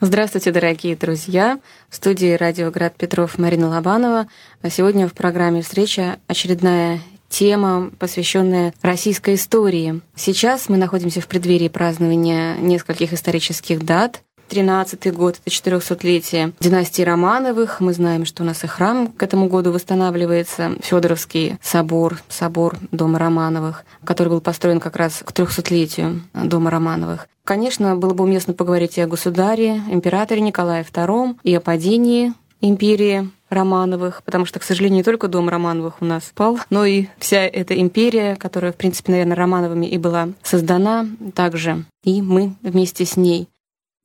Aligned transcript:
Здравствуйте, 0.00 0.52
дорогие 0.52 0.94
друзья! 0.94 1.58
В 1.88 1.96
студии 1.96 2.34
«Радио 2.34 2.70
Град 2.70 2.94
Петров» 2.96 3.36
Марина 3.36 3.68
Лобанова. 3.68 4.28
А 4.62 4.70
сегодня 4.70 5.08
в 5.08 5.12
программе 5.12 5.60
«Встреча» 5.60 6.20
очередная 6.28 7.00
тема, 7.28 7.90
посвященная 7.98 8.72
российской 8.80 9.34
истории. 9.34 10.00
Сейчас 10.14 10.68
мы 10.68 10.76
находимся 10.76 11.20
в 11.20 11.26
преддверии 11.26 11.66
празднования 11.66 12.54
нескольких 12.58 13.12
исторических 13.12 13.84
дат. 13.84 14.22
13 14.48 15.12
год, 15.14 15.40
это 15.44 15.54
400-летие 15.54 16.52
династии 16.60 17.02
Романовых. 17.02 17.80
Мы 17.80 17.92
знаем, 17.92 18.24
что 18.24 18.42
у 18.42 18.46
нас 18.46 18.64
и 18.64 18.66
храм 18.66 19.08
к 19.08 19.22
этому 19.22 19.48
году 19.48 19.72
восстанавливается, 19.72 20.76
Федоровский 20.82 21.56
собор, 21.62 22.18
собор 22.28 22.76
Дома 22.90 23.18
Романовых, 23.18 23.84
который 24.04 24.28
был 24.28 24.40
построен 24.40 24.80
как 24.80 24.96
раз 24.96 25.22
к 25.24 25.32
300-летию 25.32 26.22
Дома 26.32 26.70
Романовых. 26.70 27.28
Конечно, 27.44 27.96
было 27.96 28.14
бы 28.14 28.24
уместно 28.24 28.52
поговорить 28.54 28.98
и 28.98 29.00
о 29.00 29.06
государе, 29.06 29.82
императоре 29.90 30.40
Николае 30.40 30.84
II, 30.84 31.36
и 31.42 31.54
о 31.54 31.60
падении 31.60 32.32
империи 32.60 33.30
Романовых, 33.50 34.22
потому 34.24 34.44
что, 34.44 34.58
к 34.58 34.64
сожалению, 34.64 34.98
не 34.98 35.02
только 35.02 35.28
дом 35.28 35.48
Романовых 35.48 36.02
у 36.02 36.04
нас 36.04 36.30
пал, 36.34 36.58
но 36.70 36.84
и 36.84 37.06
вся 37.18 37.46
эта 37.46 37.78
империя, 37.80 38.36
которая, 38.36 38.72
в 38.72 38.76
принципе, 38.76 39.12
наверное, 39.12 39.36
Романовыми 39.36 39.86
и 39.86 39.96
была 39.96 40.28
создана 40.42 41.06
также, 41.34 41.84
и 42.04 42.20
мы 42.20 42.54
вместе 42.62 43.06
с 43.06 43.16
ней. 43.16 43.48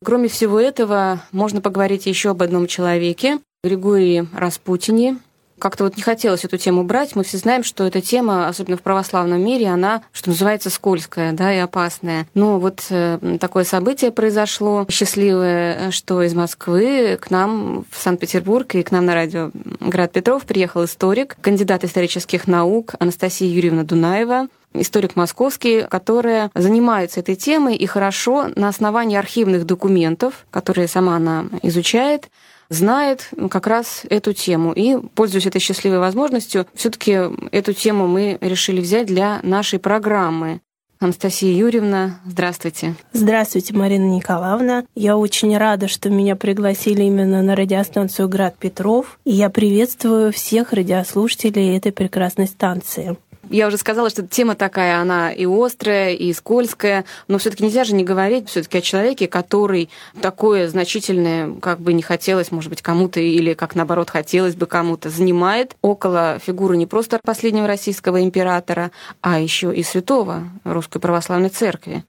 Кроме 0.03 0.27
всего 0.27 0.59
этого, 0.59 1.21
можно 1.31 1.61
поговорить 1.61 2.05
еще 2.05 2.31
об 2.31 2.41
одном 2.43 2.67
человеке, 2.67 3.39
Григории 3.63 4.27
Распутине. 4.33 5.17
Как-то 5.59 5.85
вот 5.85 5.95
не 5.95 6.03
хотелось 6.03 6.43
эту 6.43 6.57
тему 6.57 6.83
брать. 6.83 7.15
Мы 7.15 7.23
все 7.23 7.37
знаем, 7.37 7.63
что 7.63 7.85
эта 7.85 8.01
тема, 8.01 8.49
особенно 8.49 8.75
в 8.75 8.81
православном 8.81 9.41
мире, 9.41 9.67
она, 9.67 10.03
что 10.11 10.31
называется, 10.31 10.69
скользкая 10.69 11.31
да, 11.31 11.53
и 11.53 11.57
опасная. 11.57 12.27
Но 12.33 12.59
вот 12.59 12.83
э, 12.89 13.37
такое 13.39 13.63
событие 13.63 14.11
произошло 14.11 14.85
счастливое, 14.89 15.91
что 15.91 16.21
из 16.21 16.33
Москвы 16.33 17.17
к 17.21 17.29
нам 17.29 17.85
в 17.89 17.97
Санкт-Петербург 17.97 18.75
и 18.75 18.83
к 18.83 18.91
нам 18.91 19.05
на 19.05 19.13
радио 19.13 19.51
Град 19.79 20.11
Петров 20.11 20.43
приехал 20.43 20.83
историк, 20.83 21.37
кандидат 21.39 21.85
исторических 21.85 22.45
наук 22.47 22.95
Анастасия 22.99 23.47
Юрьевна 23.47 23.83
Дунаева 23.83 24.49
историк 24.73 25.15
московский, 25.15 25.85
которая 25.89 26.51
занимается 26.55 27.19
этой 27.19 27.35
темой 27.35 27.75
и 27.75 27.85
хорошо 27.85 28.49
на 28.55 28.67
основании 28.67 29.17
архивных 29.17 29.65
документов, 29.65 30.45
которые 30.51 30.87
сама 30.87 31.15
она 31.15 31.45
изучает, 31.61 32.29
знает 32.69 33.29
как 33.49 33.67
раз 33.67 34.03
эту 34.09 34.33
тему. 34.33 34.73
И, 34.73 34.97
пользуясь 35.15 35.45
этой 35.45 35.59
счастливой 35.59 35.99
возможностью, 35.99 36.65
все 36.73 36.89
таки 36.89 37.19
эту 37.51 37.73
тему 37.73 38.07
мы 38.07 38.37
решили 38.41 38.81
взять 38.81 39.07
для 39.07 39.39
нашей 39.43 39.79
программы. 39.79 40.61
Анастасия 40.99 41.53
Юрьевна, 41.53 42.21
здравствуйте. 42.25 42.95
Здравствуйте, 43.11 43.73
Марина 43.73 44.05
Николаевна. 44.05 44.85
Я 44.95 45.17
очень 45.17 45.57
рада, 45.57 45.89
что 45.89 46.09
меня 46.09 46.37
пригласили 46.37 47.03
именно 47.03 47.41
на 47.41 47.57
радиостанцию 47.57 48.29
«Град 48.29 48.55
Петров». 48.57 49.19
И 49.25 49.33
я 49.33 49.49
приветствую 49.49 50.31
всех 50.31 50.71
радиослушателей 50.71 51.75
этой 51.75 51.91
прекрасной 51.91 52.47
станции. 52.47 53.17
Я 53.49 53.67
уже 53.67 53.77
сказала, 53.77 54.09
что 54.09 54.25
тема 54.25 54.55
такая, 54.55 54.99
она 54.99 55.31
и 55.31 55.45
острая, 55.45 56.13
и 56.13 56.31
скользкая, 56.33 57.05
но 57.27 57.37
все 57.37 57.49
таки 57.49 57.63
нельзя 57.63 57.83
же 57.83 57.93
не 57.93 58.03
говорить 58.03 58.49
все 58.49 58.63
таки 58.63 58.77
о 58.77 58.81
человеке, 58.81 59.27
который 59.27 59.89
такое 60.21 60.69
значительное, 60.69 61.53
как 61.59 61.79
бы 61.79 61.93
не 61.93 62.01
хотелось, 62.01 62.51
может 62.51 62.69
быть, 62.69 62.81
кому-то, 62.81 63.19
или 63.19 63.53
как 63.53 63.75
наоборот 63.75 64.09
хотелось 64.09 64.55
бы 64.55 64.65
кому-то, 64.65 65.09
занимает 65.09 65.75
около 65.81 66.39
фигуры 66.39 66.77
не 66.77 66.85
просто 66.85 67.19
последнего 67.23 67.67
российского 67.67 68.23
императора, 68.23 68.91
а 69.21 69.39
еще 69.39 69.75
и 69.75 69.83
святого 69.83 70.43
Русской 70.63 70.99
Православной 70.99 71.49
Церкви. 71.49 72.03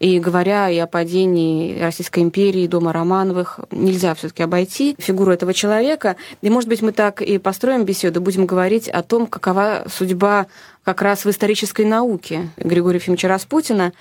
И 0.00 0.18
говоря 0.18 0.68
и 0.70 0.78
о 0.78 0.86
падении 0.86 1.78
Российской 1.78 2.20
империи, 2.20 2.66
дома 2.66 2.92
Романовых, 2.92 3.60
нельзя 3.70 4.14
все 4.14 4.28
таки 4.28 4.42
обойти 4.42 4.96
фигуру 4.98 5.32
этого 5.32 5.54
человека. 5.54 6.16
И, 6.42 6.50
может 6.50 6.68
быть, 6.68 6.82
мы 6.82 6.92
так 6.92 7.22
и 7.22 7.38
построим 7.38 7.84
беседу, 7.84 8.20
будем 8.20 8.44
говорить 8.44 8.88
о 8.88 9.02
том, 9.02 9.26
какова 9.26 9.86
судьба 9.88 10.46
как 10.82 11.00
раз 11.00 11.24
в 11.24 11.30
исторической 11.30 11.84
науке 11.84 12.50
Григория 12.56 12.98
Ефимовича 12.98 13.28
Распутина. 13.28 13.92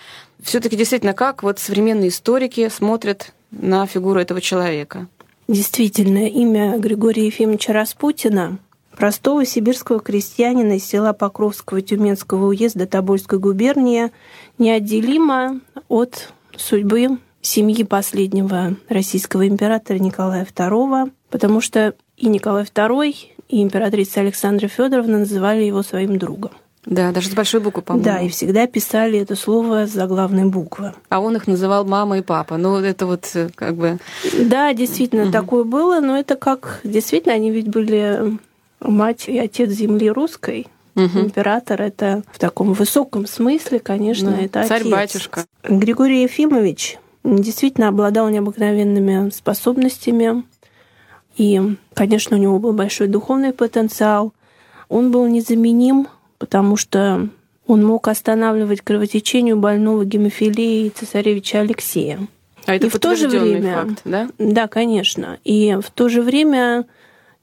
все 0.41 0.59
таки 0.59 0.75
действительно, 0.75 1.13
как 1.13 1.44
вот 1.44 1.59
современные 1.59 2.09
историки 2.09 2.69
смотрят 2.69 3.31
на 3.51 3.85
фигуру 3.85 4.19
этого 4.19 4.41
человека? 4.41 5.07
Действительно, 5.47 6.28
имя 6.28 6.78
Григория 6.79 7.28
Ефимовича 7.28 7.72
Распутина 7.72 8.57
простого 8.97 9.45
сибирского 9.45 9.99
крестьянина 9.99 10.73
из 10.73 10.85
села 10.85 11.13
Покровского 11.13 11.81
Тюменского 11.81 12.47
уезда 12.47 12.85
Тобольской 12.87 13.39
губернии 13.39 14.11
неотделимо 14.57 15.61
от 15.87 16.33
судьбы 16.55 17.17
семьи 17.41 17.83
последнего 17.83 18.75
российского 18.89 19.47
императора 19.47 19.97
Николая 19.97 20.45
II, 20.45 21.11
потому 21.29 21.61
что 21.61 21.93
и 22.17 22.27
Николай 22.27 22.63
II, 22.63 23.15
и 23.49 23.61
императрица 23.61 24.21
Александра 24.21 24.67
Федоровна 24.67 25.19
называли 25.19 25.63
его 25.63 25.83
своим 25.83 26.17
другом. 26.17 26.51
Да, 26.85 27.11
даже 27.11 27.29
с 27.29 27.33
большой 27.33 27.61
буквы, 27.61 27.81
по-моему. 27.81 28.03
Да, 28.03 28.19
и 28.19 28.27
всегда 28.27 28.67
писали 28.67 29.17
это 29.19 29.35
слово 29.35 29.87
за 29.87 30.05
главной 30.05 30.45
буквы. 30.45 30.93
А 31.07 31.21
он 31.21 31.35
их 31.37 31.47
называл 31.47 31.85
мама 31.85 32.17
и 32.17 32.21
папа. 32.21 32.57
Ну, 32.57 32.75
это 32.75 33.05
вот 33.05 33.29
э, 33.35 33.49
как 33.55 33.75
бы... 33.75 33.99
Да, 34.37 34.73
действительно, 34.73 35.23
угу. 35.23 35.31
такое 35.31 35.63
было, 35.63 36.01
но 36.01 36.17
это 36.17 36.35
как... 36.35 36.81
Действительно, 36.83 37.35
они 37.35 37.51
ведь 37.51 37.69
были 37.69 38.37
мать 38.83 39.27
и 39.27 39.38
отец 39.38 39.69
земли 39.71 40.09
русской. 40.09 40.67
Угу. 40.95 41.19
Император 41.19 41.81
это 41.81 42.23
в 42.31 42.38
таком 42.38 42.73
высоком 42.73 43.25
смысле, 43.25 43.79
конечно, 43.79 44.31
ну, 44.31 44.44
это 44.44 44.67
царь-батюшка. 44.67 45.45
Григорий 45.63 46.21
Ефимович 46.21 46.99
действительно 47.23 47.88
обладал 47.88 48.29
необыкновенными 48.29 49.31
способностями. 49.31 50.43
И, 51.35 51.59
конечно, 51.95 52.38
у 52.38 52.39
него 52.39 52.59
был 52.59 52.73
большой 52.73 53.07
духовный 53.07 53.53
потенциал. 53.53 54.33
Он 54.88 55.11
был 55.11 55.25
незаменим, 55.25 56.07
потому 56.38 56.77
что 56.77 57.27
он 57.66 57.85
мог 57.85 58.07
останавливать 58.07 58.81
кровотечение 58.81 59.55
больного 59.55 60.05
гемофилией 60.05 60.89
цесаревича 60.89 61.61
Алексея. 61.61 62.27
А 62.66 62.75
это 62.75 62.88
и 62.88 62.89
в 62.89 62.99
то 62.99 63.16
же 63.16 63.27
время, 63.27 63.73
факт, 63.73 64.01
да? 64.05 64.29
Да, 64.38 64.67
конечно. 64.67 65.39
И 65.43 65.77
в 65.81 65.89
то 65.91 66.09
же 66.09 66.22
время 66.22 66.85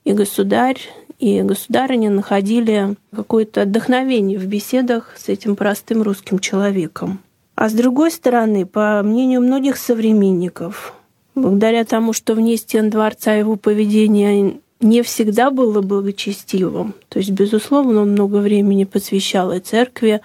и 0.05 0.13
государь, 0.13 0.79
и 1.21 1.43
государыня 1.43 2.11
находили 2.11 2.97
какое-то 3.15 3.63
отдохновение 3.63 4.39
в 4.39 4.47
беседах 4.47 5.15
с 5.19 5.29
этим 5.29 5.55
простым 5.55 6.03
русским 6.03 6.39
человеком. 6.39 7.21
А 7.55 7.69
с 7.69 7.75
другой 7.75 8.11
стороны, 8.11 8.65
по 8.65 9.03
мнению 9.03 9.43
многих 9.43 9.77
современников, 9.77 10.95
благодаря 11.35 11.85
тому, 11.85 12.15
что 12.15 12.35
вне 12.35 12.57
стен 12.57 12.89
дворца 12.89 13.35
его 13.35 13.57
поведение 13.57 14.61
не 14.81 15.03
всегда 15.03 15.51
было 15.51 15.83
благочестивым, 15.83 16.95
то 17.11 17.19
есть, 17.19 17.31
безусловно, 17.33 18.01
он 18.01 18.13
много 18.13 18.37
времени 18.37 18.85
посвящал 18.85 19.53
и 19.53 19.61
церкви, 19.61 20.23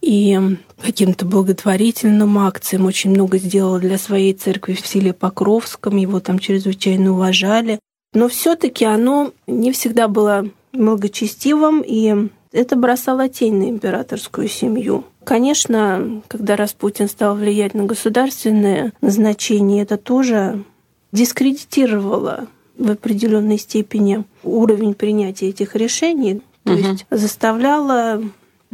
и 0.00 0.36
каким-то 0.82 1.24
благотворительным 1.24 2.36
акциям, 2.40 2.86
очень 2.86 3.10
много 3.10 3.38
сделал 3.38 3.78
для 3.78 3.96
своей 3.96 4.32
церкви 4.32 4.72
в 4.72 4.84
селе 4.84 5.12
Покровском, 5.12 5.96
его 5.96 6.18
там 6.18 6.40
чрезвычайно 6.40 7.12
уважали. 7.12 7.78
Но 8.12 8.28
все 8.28 8.56
таки 8.56 8.84
оно 8.84 9.32
не 9.46 9.72
всегда 9.72 10.08
было 10.08 10.46
благочестивым, 10.72 11.82
и 11.86 12.28
это 12.52 12.76
бросало 12.76 13.28
тень 13.28 13.54
на 13.54 13.70
императорскую 13.70 14.48
семью. 14.48 15.04
Конечно, 15.24 16.22
когда 16.28 16.56
Распутин 16.56 17.08
стал 17.08 17.36
влиять 17.36 17.74
на 17.74 17.84
государственное 17.84 18.92
назначение, 19.00 19.82
это 19.82 19.96
тоже 19.96 20.62
дискредитировало 21.12 22.48
в 22.76 22.90
определенной 22.90 23.58
степени 23.58 24.24
уровень 24.42 24.94
принятия 24.94 25.48
этих 25.48 25.76
решений, 25.76 26.42
то 26.64 26.72
угу. 26.72 26.80
есть 26.80 27.06
заставляло 27.10 28.22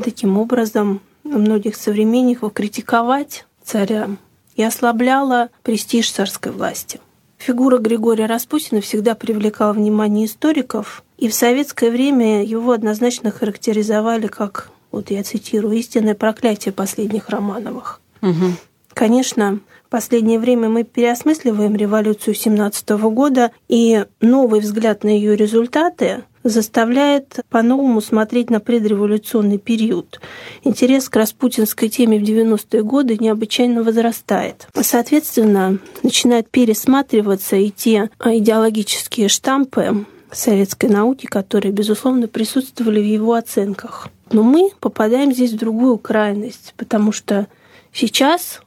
таким 0.02 0.38
образом 0.38 1.00
многих 1.24 1.76
современников 1.76 2.52
критиковать 2.52 3.44
царя 3.62 4.08
и 4.56 4.62
ослабляло 4.62 5.50
престиж 5.62 6.10
царской 6.10 6.52
власти. 6.52 7.00
Фигура 7.38 7.78
Григория 7.78 8.26
Распутина 8.26 8.80
всегда 8.80 9.14
привлекала 9.14 9.72
внимание 9.72 10.26
историков, 10.26 11.04
и 11.16 11.28
в 11.28 11.34
советское 11.34 11.90
время 11.90 12.44
его 12.44 12.72
однозначно 12.72 13.30
характеризовали 13.30 14.26
как, 14.26 14.70
вот 14.90 15.10
я 15.10 15.22
цитирую, 15.22 15.76
истинное 15.76 16.14
проклятие 16.14 16.72
последних 16.72 17.28
Романовых. 17.28 18.00
Угу. 18.22 18.52
Конечно, 18.92 19.60
в 19.86 19.90
последнее 19.90 20.40
время 20.40 20.68
мы 20.68 20.82
переосмысливаем 20.82 21.76
революцию 21.76 22.34
17 22.34 22.90
года, 22.90 23.52
и 23.68 24.04
новый 24.20 24.60
взгляд 24.60 25.04
на 25.04 25.08
ее 25.08 25.36
результаты 25.36 26.24
заставляет 26.48 27.40
по-новому 27.50 28.00
смотреть 28.00 28.50
на 28.50 28.60
предреволюционный 28.60 29.58
период. 29.58 30.20
Интерес 30.64 31.08
к 31.08 31.16
распутинской 31.16 31.88
теме 31.88 32.18
в 32.18 32.22
90-е 32.22 32.82
годы 32.82 33.16
необычайно 33.18 33.82
возрастает. 33.82 34.68
Соответственно, 34.80 35.78
начинают 36.02 36.48
пересматриваться 36.50 37.56
и 37.56 37.70
те 37.70 38.10
идеологические 38.24 39.28
штампы 39.28 40.06
советской 40.32 40.90
науки, 40.90 41.26
которые, 41.26 41.72
безусловно, 41.72 42.28
присутствовали 42.28 43.00
в 43.00 43.06
его 43.06 43.34
оценках. 43.34 44.08
Но 44.30 44.42
мы 44.42 44.70
попадаем 44.80 45.32
здесь 45.32 45.52
в 45.52 45.58
другую 45.58 45.98
крайность, 45.98 46.74
потому 46.76 47.12
что 47.12 47.46
сейчас 47.92 48.60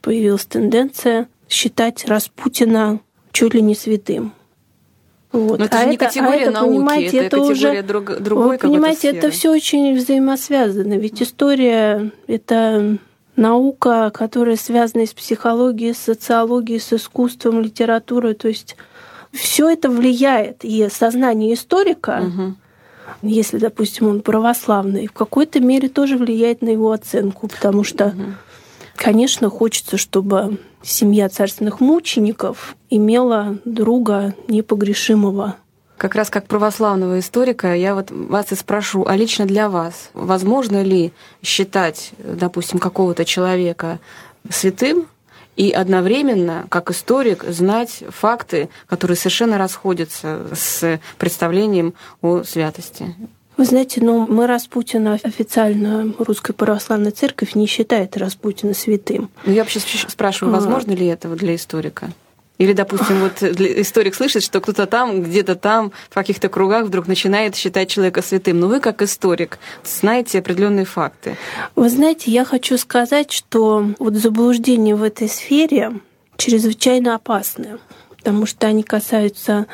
появилась 0.00 0.46
тенденция 0.46 1.28
считать 1.48 2.06
Распутина 2.06 3.00
чуть 3.32 3.54
ли 3.54 3.62
не 3.62 3.74
святым. 3.74 4.32
Вот. 5.34 5.58
Но 5.58 5.64
это 5.64 5.78
а 5.78 5.82
же 5.82 5.88
не 5.88 5.96
это, 5.96 6.06
категория 6.06 6.38
а 6.38 6.42
это, 6.42 6.50
науки, 6.52 6.70
понимаете, 6.76 7.16
это, 7.16 7.16
это 7.16 7.36
категория 7.38 7.80
уже, 7.80 7.82
друг, 7.82 8.20
другой 8.20 8.46
Вы 8.46 8.58
понимаете, 8.58 9.08
это 9.08 9.30
все 9.30 9.50
очень 9.50 9.96
взаимосвязано. 9.96 10.94
Ведь 10.94 11.20
история— 11.20 12.12
это 12.28 12.98
наука, 13.34 14.12
которая 14.14 14.54
связана 14.54 15.04
с 15.06 15.12
психологией, 15.12 15.92
с 15.92 15.98
социологией, 15.98 16.78
с 16.78 16.92
искусством, 16.92 17.62
литературой. 17.62 18.34
То 18.34 18.46
есть 18.46 18.76
все 19.32 19.68
это 19.68 19.90
влияет. 19.90 20.64
И 20.64 20.88
сознание 20.88 21.54
историка, 21.54 22.22
угу. 22.28 22.54
если, 23.22 23.58
допустим, 23.58 24.06
он 24.06 24.20
православный, 24.20 25.08
в 25.08 25.12
какой-то 25.12 25.58
мере 25.58 25.88
тоже 25.88 26.16
влияет 26.16 26.62
на 26.62 26.68
его 26.68 26.92
оценку, 26.92 27.48
потому 27.48 27.82
что, 27.82 28.06
угу. 28.06 28.22
конечно, 28.94 29.50
хочется, 29.50 29.96
чтобы 29.96 30.58
семья 30.84 31.28
царственных 31.28 31.80
мучеников 31.80 32.76
имела 32.90 33.58
друга 33.64 34.34
непогрешимого. 34.48 35.56
Как 35.96 36.14
раз 36.14 36.28
как 36.28 36.46
православного 36.46 37.18
историка 37.18 37.74
я 37.74 37.94
вот 37.94 38.10
вас 38.10 38.52
и 38.52 38.54
спрошу, 38.56 39.04
а 39.06 39.16
лично 39.16 39.46
для 39.46 39.68
вас, 39.68 40.10
возможно 40.12 40.82
ли 40.82 41.12
считать, 41.42 42.12
допустим, 42.18 42.78
какого-то 42.78 43.24
человека 43.24 44.00
святым 44.50 45.06
и 45.56 45.70
одновременно, 45.70 46.66
как 46.68 46.90
историк, 46.90 47.44
знать 47.44 48.02
факты, 48.08 48.68
которые 48.86 49.16
совершенно 49.16 49.56
расходятся 49.56 50.46
с 50.52 51.00
представлением 51.16 51.94
о 52.20 52.42
святости? 52.42 53.14
Вы 53.56 53.64
знаете, 53.64 54.00
ну, 54.02 54.26
мы 54.26 54.46
Распутина 54.46 55.18
официально 55.22 56.12
Русская 56.18 56.52
Православная 56.52 57.12
Церковь 57.12 57.54
не 57.54 57.66
считает 57.66 58.16
Распутина 58.16 58.74
святым. 58.74 59.30
Ну, 59.44 59.52
я 59.52 59.62
вообще 59.62 59.80
спрашиваю, 59.80 60.52
возможно 60.54 60.92
а... 60.92 60.96
ли 60.96 61.06
это 61.06 61.28
для 61.28 61.54
историка? 61.54 62.10
Или, 62.58 62.72
допустим, 62.72 63.18
вот 63.18 63.42
историк 63.42 64.14
слышит, 64.14 64.44
что 64.44 64.60
кто-то 64.60 64.86
там, 64.86 65.22
где-то 65.22 65.56
там, 65.56 65.90
в 66.08 66.14
каких-то 66.14 66.48
кругах 66.48 66.86
вдруг 66.86 67.08
начинает 67.08 67.56
считать 67.56 67.88
человека 67.88 68.22
святым. 68.22 68.60
Но 68.60 68.68
вы, 68.68 68.78
как 68.78 69.02
историк, 69.02 69.58
знаете 69.84 70.38
определенные 70.38 70.84
факты. 70.84 71.36
Вы 71.74 71.90
знаете, 71.90 72.30
я 72.30 72.44
хочу 72.44 72.78
сказать, 72.78 73.32
что 73.32 73.84
вот 73.98 74.14
заблуждения 74.14 74.94
в 74.94 75.02
этой 75.02 75.28
сфере 75.28 75.94
чрезвычайно 76.36 77.16
опасны, 77.16 77.78
потому 78.16 78.46
что 78.46 78.68
они 78.68 78.84
касаются 78.84 79.66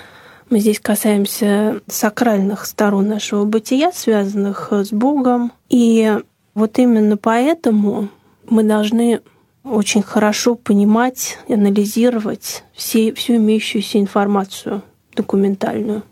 мы 0.51 0.59
здесь 0.59 0.81
касаемся 0.81 1.81
сакральных 1.87 2.67
сторон 2.67 3.09
нашего 3.09 3.45
бытия, 3.45 3.93
связанных 3.93 4.73
с 4.73 4.91
Богом. 4.91 5.53
И 5.69 6.19
вот 6.55 6.79
именно 6.79 7.17
поэтому 7.17 8.09
мы 8.49 8.65
должны 8.65 9.21
очень 9.63 10.03
хорошо 10.03 10.57
понимать 10.57 11.39
и 11.47 11.55
анализировать 11.55 12.65
все, 12.75 13.15
всю 13.15 13.37
имеющуюся 13.37 13.99
информацию 14.01 14.83
документальную. 15.15 16.03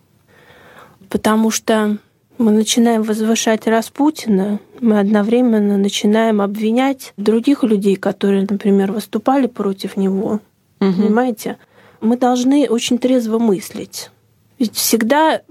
Потому 1.09 1.51
что 1.51 1.99
мы 2.37 2.53
начинаем 2.53 3.03
возвышать 3.03 3.67
Распутина, 3.67 4.61
мы 4.81 5.01
одновременно 5.01 5.77
начинаем 5.77 6.41
обвинять 6.41 7.13
других 7.17 7.65
людей, 7.65 7.97
которые, 7.97 8.47
например, 8.49 8.93
выступали 8.93 9.49
против 9.49 9.97
него. 9.97 10.41
Угу. 10.81 10.93
Понимаете? 10.93 11.57
Мы 12.01 12.17
должны 12.17 12.69
очень 12.69 12.99
трезво 12.99 13.41
мыслить. 13.41 14.11
Ведь 14.59 14.75
всегда 14.75 15.43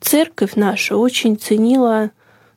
церковь 0.00 0.54
наша 0.54 0.96
очень 0.96 1.36
ценила 1.36 2.10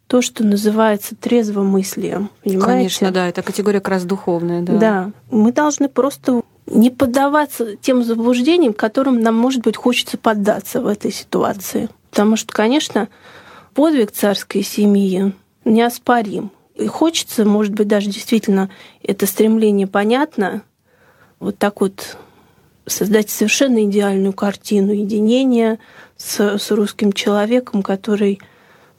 то, 0.07 0.21
что 0.21 0.43
называется 0.43 1.15
трезвомыслием. 1.15 2.29
Понимаете? 2.43 2.65
Конечно, 2.65 3.11
да, 3.11 3.27
это 3.29 3.41
категория 3.41 3.79
как 3.79 3.93
раз 3.93 4.03
духовная. 4.03 4.61
Да. 4.61 4.73
да, 4.73 5.11
мы 5.29 5.51
должны 5.53 5.87
просто 5.87 6.41
не 6.67 6.89
поддаваться 6.89 7.75
тем 7.77 8.03
заблуждениям, 8.03 8.73
которым 8.73 9.21
нам, 9.21 9.35
может 9.35 9.61
быть, 9.61 9.77
хочется 9.77 10.17
поддаться 10.17 10.81
в 10.81 10.87
этой 10.87 11.11
ситуации. 11.11 11.89
Потому 12.09 12.35
что, 12.35 12.53
конечно, 12.53 13.07
подвиг 13.73 14.11
царской 14.11 14.63
семьи 14.63 15.33
неоспорим. 15.63 16.51
И 16.75 16.87
хочется, 16.87 17.45
может 17.45 17.73
быть, 17.73 17.87
даже 17.87 18.09
действительно 18.09 18.69
это 19.01 19.25
стремление 19.25 19.87
понятно, 19.87 20.61
вот 21.39 21.57
так 21.57 21.81
вот 21.81 22.17
создать 22.85 23.29
совершенно 23.29 23.85
идеальную 23.85 24.33
картину 24.33 24.91
единения 24.91 25.79
с, 26.17 26.57
с 26.57 26.71
русским 26.71 27.13
человеком, 27.13 27.83
который 27.83 28.39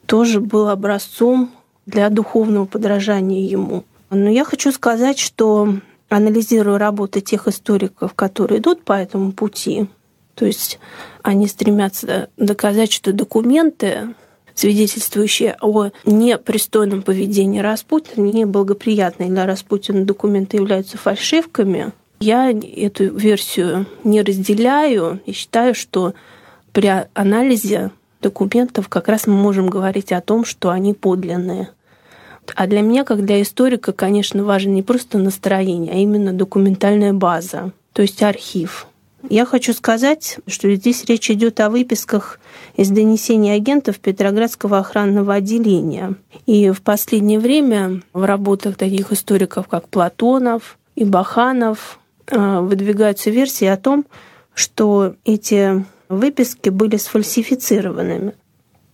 тоже 0.07 0.41
был 0.41 0.69
образцом 0.69 1.51
для 1.87 2.09
духовного 2.09 2.67
подражания 2.67 3.47
ему. 3.47 3.85
Но 4.11 4.31
я 4.31 4.45
хочу 4.45 4.73
сказать, 4.73 5.19
что 5.19 5.75
анализируя 6.09 6.79
работы 6.79 7.21
тех 7.21 7.49
историков, 7.49 8.15
которые 8.15 8.61
идут 8.61 8.85
по 8.85 8.93
этому 8.93 9.33
пути, 9.33 9.89
то 10.35 10.47
есть 10.47 10.79
они 11.23 11.47
стремятся 11.47 12.29
доказать, 12.37 12.93
что 12.93 13.13
документы, 13.13 14.15
свидетельствующие 14.55 15.57
о 15.61 15.91
непристойном 16.05 17.03
поведении 17.03 17.61
Распутина, 17.61 18.25
неблагоприятные 18.25 19.31
для 19.31 19.47
Распутина 19.47 20.05
документы 20.05 20.59
являются 20.59 20.99
фальшивками, 20.99 21.93
я 22.23 22.51
эту 22.51 23.15
версию 23.17 23.87
не 24.05 24.23
разделяю 24.23 25.21
и 25.27 25.33
считаю, 25.33 25.75
что 25.75 26.15
при 26.73 26.91
анализе 27.15 27.91
документов 28.21 28.89
как 28.89 29.09
раз 29.09 29.27
мы 29.27 29.35
можем 29.35 29.69
говорить 29.69 30.13
о 30.13 30.21
том, 30.21 30.45
что 30.45 30.71
они 30.71 30.95
подлинные. 30.95 31.71
А 32.55 32.67
для 32.67 32.81
меня, 32.81 33.05
как 33.05 33.25
для 33.25 33.43
историка, 33.43 33.93
конечно, 33.93 34.45
важно 34.45 34.71
не 34.71 34.83
просто 34.83 35.19
настроение, 35.19 35.93
а 35.93 35.97
именно 35.97 36.33
документальная 36.33 37.13
база, 37.13 37.73
то 37.93 38.03
есть 38.03 38.23
архив. 38.23 38.87
Я 39.29 39.45
хочу 39.45 39.73
сказать, 39.73 40.39
что 40.49 40.73
здесь 40.75 41.05
речь 41.05 41.31
идет 41.31 41.61
о 41.61 41.71
выписках 41.71 42.41
из 42.77 42.91
донесений 42.91 43.55
агентов 43.55 43.99
Петроградского 44.01 44.79
охранного 44.79 45.35
отделения. 45.35 46.17
И 46.47 46.71
в 46.71 46.83
последнее 46.83 47.39
время 47.39 48.03
в 48.13 48.25
работах 48.25 48.77
таких 48.77 49.13
историков, 49.13 49.69
как 49.69 49.89
Платонов 49.89 50.77
и 50.97 51.05
Баханов, 51.05 52.01
выдвигаются 52.31 53.31
версии 53.31 53.67
о 53.67 53.77
том, 53.77 54.07
что 54.55 55.15
эти 55.25 55.85
выписки 56.09 56.69
были 56.69 56.97
сфальсифицированными. 56.97 58.35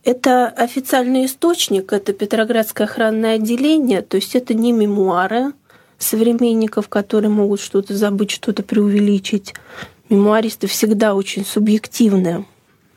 Это 0.04 0.46
официальный 0.48 1.26
источник, 1.26 1.92
это 1.92 2.12
Петроградское 2.12 2.86
охранное 2.86 3.34
отделение, 3.34 4.02
то 4.02 4.16
есть 4.16 4.34
это 4.34 4.54
не 4.54 4.72
мемуары 4.72 5.52
современников, 5.98 6.88
которые 6.88 7.30
могут 7.30 7.60
что-то 7.60 7.96
забыть, 7.96 8.30
что-то 8.30 8.62
преувеличить. 8.62 9.54
Мемуаристы 10.08 10.66
всегда 10.68 11.14
очень 11.14 11.44
субъективны. 11.44 12.46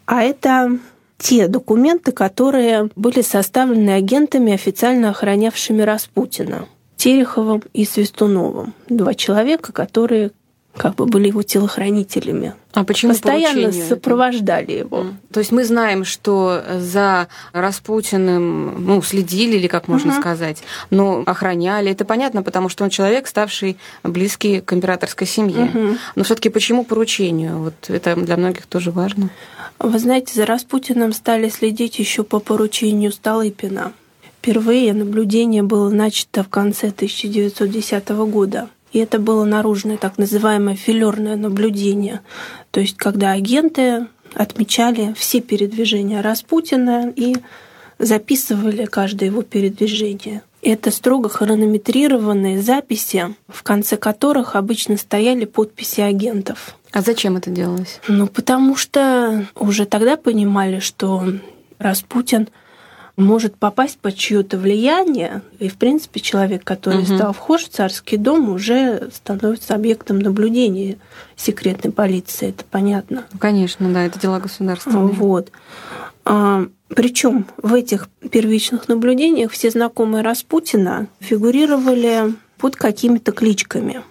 А 0.06 0.24
это 0.24 0.78
те 1.18 1.48
документы, 1.48 2.12
которые 2.12 2.90
были 2.96 3.22
составлены 3.22 3.92
агентами, 3.92 4.54
официально 4.54 5.10
охранявшими 5.10 5.82
Распутина. 5.82 6.68
Тереховым 7.02 7.64
и 7.74 7.84
Свистуновым. 7.84 8.76
Два 8.88 9.16
человека, 9.16 9.74
которые 9.74 10.30
как 10.78 10.94
бы 10.94 11.08
были 11.08 11.30
его 11.30 11.42
телохранителями. 11.42 12.54
А 12.74 12.84
почему 12.84 13.14
Постоянно 13.14 13.72
сопровождали 13.72 14.76
это? 14.76 14.86
его. 14.86 15.06
То 15.34 15.40
есть 15.40 15.52
мы 15.52 15.66
знаем, 15.66 16.06
что 16.06 16.64
за 16.78 17.28
Распутиным 17.54 18.86
ну, 18.86 19.02
следили, 19.02 19.58
или 19.58 19.66
как 19.66 19.88
можно 19.88 20.12
угу. 20.12 20.22
сказать, 20.22 20.62
но 20.92 21.24
охраняли. 21.26 21.90
Это 21.90 22.06
понятно, 22.06 22.44
потому 22.44 22.70
что 22.70 22.84
он 22.84 22.92
человек, 22.92 23.26
ставший 23.26 23.78
близкий 24.04 24.62
к 24.62 24.72
императорской 24.72 25.26
семье. 25.26 25.72
Угу. 25.74 25.98
Но 26.18 26.24
все 26.24 26.36
таки 26.36 26.50
почему 26.50 26.86
поручению? 26.86 27.58
Вот 27.58 27.90
это 27.90 28.16
для 28.16 28.38
многих 28.38 28.68
тоже 28.68 28.92
важно. 28.92 29.32
Вы 29.80 29.98
знаете, 29.98 30.36
за 30.36 30.46
Распутиным 30.46 31.14
стали 31.14 31.50
следить 31.50 31.98
еще 31.98 32.24
по 32.24 32.40
поручению 32.40 33.12
Столыпина. 33.12 33.92
Впервые 34.42 34.92
наблюдение 34.96 35.62
было 35.62 35.92
начато 35.92 36.42
в 36.44 36.50
конце 36.50 36.88
1910 36.88 38.10
года. 38.10 38.70
И 38.92 38.98
это 38.98 39.20
было 39.20 39.46
наружное 39.46 39.98
так 39.98 40.18
называемое 40.18 40.76
филерное 40.76 41.36
наблюдение. 41.36 42.22
То 42.72 42.80
есть 42.80 42.98
когда 42.98 43.34
агенты 43.34 44.08
отмечали 44.34 45.14
все 45.16 45.42
передвижения 45.42 46.22
Распутина 46.22 47.14
и 47.16 47.36
записывали 48.00 48.86
каждое 48.86 49.28
его 49.28 49.44
передвижение. 49.44 50.42
Это 50.64 50.90
строго 50.90 51.30
хронометрированные 51.30 52.64
записи, 52.64 53.36
в 53.48 53.62
конце 53.62 53.96
которых 53.96 54.56
обычно 54.56 54.98
стояли 54.98 55.46
подписи 55.46 56.02
агентов. 56.02 56.78
А 56.92 57.02
зачем 57.02 57.38
это 57.38 57.52
делалось? 57.52 58.00
Ну, 58.08 58.26
потому 58.26 58.76
что 58.76 59.46
уже 59.54 59.86
тогда 59.86 60.18
понимали, 60.18 60.80
что 60.80 61.26
Распутин 61.78 62.50
может 63.22 63.56
попасть 63.56 63.98
под 64.00 64.16
чье-то 64.16 64.58
влияние, 64.58 65.42
и, 65.60 65.70
в 65.70 65.78
принципе, 65.78 66.20
человек, 66.20 66.64
который 66.64 67.04
угу. 67.04 67.16
стал 67.16 67.34
вхож 67.34 67.64
в 67.64 67.70
царский 67.70 68.18
дом, 68.18 68.50
уже 68.50 69.10
становится 69.14 69.76
объектом 69.76 70.20
наблюдения 70.20 70.98
секретной 71.36 71.92
полиции, 71.92 72.50
это 72.50 72.64
понятно. 72.70 73.26
Ну, 73.32 73.40
конечно, 73.40 73.92
да, 73.94 74.04
это 74.04 74.20
дела 74.20 74.40
государства. 74.40 75.00
Вот. 75.00 75.52
А, 76.26 76.66
причем 76.90 77.46
в 77.58 77.74
этих 77.74 78.10
первичных 78.32 78.88
наблюдениях 78.88 79.52
все 79.52 79.70
знакомые 79.70 80.24
Распутина 80.24 81.08
фигурировали 81.20 82.34
под 82.58 82.76
какими-то 82.76 83.32
кличками. 83.32 84.02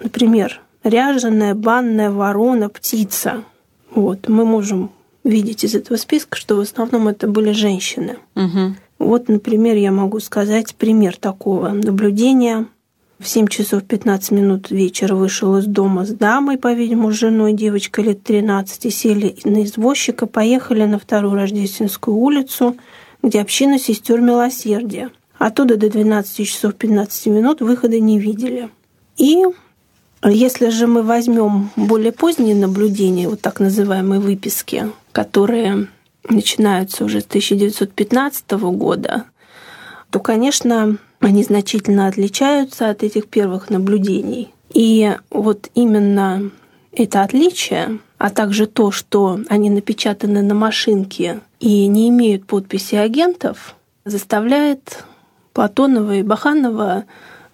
Например, 0.00 0.60
ряженая 0.84 1.54
банная 1.54 2.10
ворона, 2.10 2.68
птица. 2.68 3.42
Вот, 3.90 4.28
мы 4.28 4.44
можем 4.44 4.92
видеть 5.28 5.64
из 5.64 5.74
этого 5.74 5.96
списка, 5.96 6.36
что 6.36 6.56
в 6.56 6.60
основном 6.60 7.08
это 7.08 7.28
были 7.28 7.52
женщины. 7.52 8.16
Угу. 8.34 8.74
Вот, 8.98 9.28
например, 9.28 9.76
я 9.76 9.92
могу 9.92 10.20
сказать 10.20 10.74
пример 10.74 11.16
такого 11.16 11.68
наблюдения. 11.68 12.66
В 13.18 13.28
7 13.28 13.48
часов 13.48 13.84
15 13.84 14.30
минут 14.30 14.70
вечера 14.70 15.14
вышел 15.14 15.56
из 15.56 15.66
дома 15.66 16.04
с 16.04 16.10
дамой, 16.10 16.56
по-видимому, 16.56 17.12
с 17.12 17.16
женой, 17.16 17.52
девочкой 17.52 18.04
лет 18.04 18.22
13, 18.22 18.94
сели 18.94 19.36
на 19.44 19.64
извозчика, 19.64 20.26
поехали 20.26 20.84
на 20.84 20.98
вторую 20.98 21.34
Рождественскую 21.34 22.16
улицу, 22.16 22.76
где 23.22 23.40
община 23.40 23.78
сестер 23.78 24.20
милосердия. 24.20 25.10
Оттуда 25.36 25.76
до 25.76 25.90
12 25.90 26.46
часов 26.46 26.74
15 26.74 27.26
минут 27.26 27.60
выхода 27.60 27.98
не 27.98 28.18
видели. 28.18 28.68
И 29.16 29.44
если 30.24 30.70
же 30.70 30.86
мы 30.86 31.02
возьмем 31.02 31.70
более 31.76 32.12
поздние 32.12 32.54
наблюдения, 32.54 33.28
вот 33.28 33.40
так 33.40 33.60
называемые 33.60 34.20
выписки, 34.20 34.90
которые 35.18 35.88
начинаются 36.28 37.04
уже 37.04 37.20
с 37.20 37.24
1915 37.24 38.52
года, 38.52 39.24
то, 40.10 40.20
конечно, 40.20 40.96
они 41.18 41.42
значительно 41.42 42.06
отличаются 42.06 42.88
от 42.88 43.02
этих 43.02 43.26
первых 43.26 43.68
наблюдений. 43.68 44.54
И 44.72 45.12
вот 45.32 45.70
именно 45.74 46.52
это 46.92 47.22
отличие, 47.22 47.98
а 48.18 48.30
также 48.30 48.68
то, 48.68 48.92
что 48.92 49.40
они 49.48 49.70
напечатаны 49.70 50.40
на 50.40 50.54
машинке 50.54 51.40
и 51.58 51.88
не 51.88 52.10
имеют 52.10 52.46
подписи 52.46 52.94
агентов, 52.94 53.74
заставляет 54.04 55.04
Платонова 55.52 56.14
и 56.14 56.22
Баханова 56.22 57.06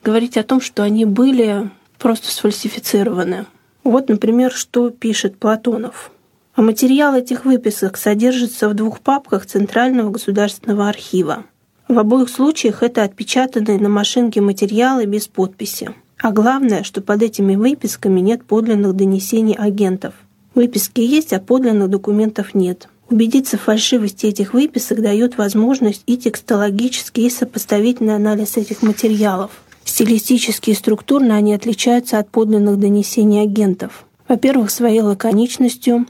говорить 0.02 0.36
о 0.36 0.42
том, 0.42 0.60
что 0.60 0.82
они 0.82 1.06
были 1.06 1.70
просто 1.98 2.30
сфальсифицированы. 2.30 3.46
Вот, 3.84 4.10
например, 4.10 4.52
что 4.52 4.90
пишет 4.90 5.38
Платонов. 5.38 6.10
А 6.54 6.62
материал 6.62 7.14
этих 7.14 7.44
выписок 7.44 7.96
содержится 7.96 8.68
в 8.68 8.74
двух 8.74 9.00
папках 9.00 9.44
Центрального 9.44 10.10
государственного 10.10 10.88
архива. 10.88 11.44
В 11.88 11.98
обоих 11.98 12.28
случаях 12.28 12.82
это 12.82 13.02
отпечатанные 13.02 13.78
на 13.78 13.88
машинке 13.88 14.40
материалы 14.40 15.04
без 15.04 15.26
подписи. 15.26 15.90
А 16.18 16.30
главное, 16.30 16.84
что 16.84 17.02
под 17.02 17.22
этими 17.22 17.56
выписками 17.56 18.20
нет 18.20 18.44
подлинных 18.44 18.94
донесений 18.94 19.54
агентов. 19.54 20.14
Выписки 20.54 21.00
есть, 21.00 21.32
а 21.32 21.40
подлинных 21.40 21.90
документов 21.90 22.54
нет. 22.54 22.88
Убедиться 23.10 23.58
в 23.58 23.62
фальшивости 23.62 24.26
этих 24.26 24.54
выписок 24.54 25.02
дает 25.02 25.36
возможность 25.36 26.02
и 26.06 26.16
текстологический, 26.16 27.26
и 27.26 27.30
сопоставительный 27.30 28.14
анализ 28.14 28.56
этих 28.56 28.82
материалов. 28.82 29.50
Стилистически 29.84 30.70
и 30.70 30.74
структурно 30.74 31.34
они 31.34 31.52
отличаются 31.52 32.18
от 32.18 32.30
подлинных 32.30 32.78
донесений 32.78 33.42
агентов. 33.42 34.06
Во-первых, 34.28 34.70
своей 34.70 35.02
лаконичностью, 35.02 36.06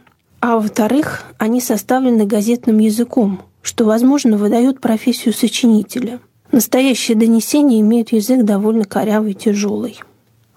а 0.47 0.57
во-вторых, 0.57 1.23
они 1.39 1.59
составлены 1.59 2.27
газетным 2.27 2.79
языком, 2.79 3.41
что, 3.63 3.87
возможно, 3.87 4.37
выдает 4.37 4.79
профессию 4.79 5.33
сочинителя. 5.33 6.21
Настоящие 6.53 7.17
донесения 7.17 7.81
имеют 7.81 8.13
язык 8.13 8.45
довольно 8.45 8.85
корявый 8.85 9.31
и 9.31 9.35
тяжелый. 9.35 9.99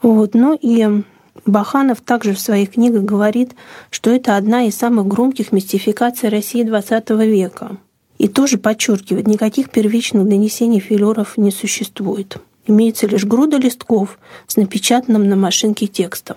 Вот. 0.02 0.34
Ну 0.34 0.60
и 0.62 1.04
Баханов 1.46 2.02
также 2.02 2.34
в 2.34 2.40
своих 2.42 2.72
книгах 2.72 3.04
говорит, 3.04 3.56
что 3.90 4.10
это 4.12 4.36
одна 4.36 4.66
из 4.66 4.76
самых 4.76 5.08
громких 5.08 5.54
мистификаций 5.54 6.28
России 6.28 6.66
XX 6.66 7.26
века. 7.26 7.78
И 8.18 8.28
тоже 8.28 8.58
подчеркивает, 8.58 9.26
никаких 9.26 9.70
первичных 9.70 10.28
донесений 10.28 10.82
филеров 10.82 11.38
не 11.38 11.50
существует. 11.50 12.40
Имеется 12.66 13.08
лишь 13.08 13.24
груда 13.24 13.56
листков 13.56 14.20
с 14.48 14.58
напечатанным 14.58 15.30
на 15.30 15.38
машинке 15.38 15.88
текстом. 15.88 16.36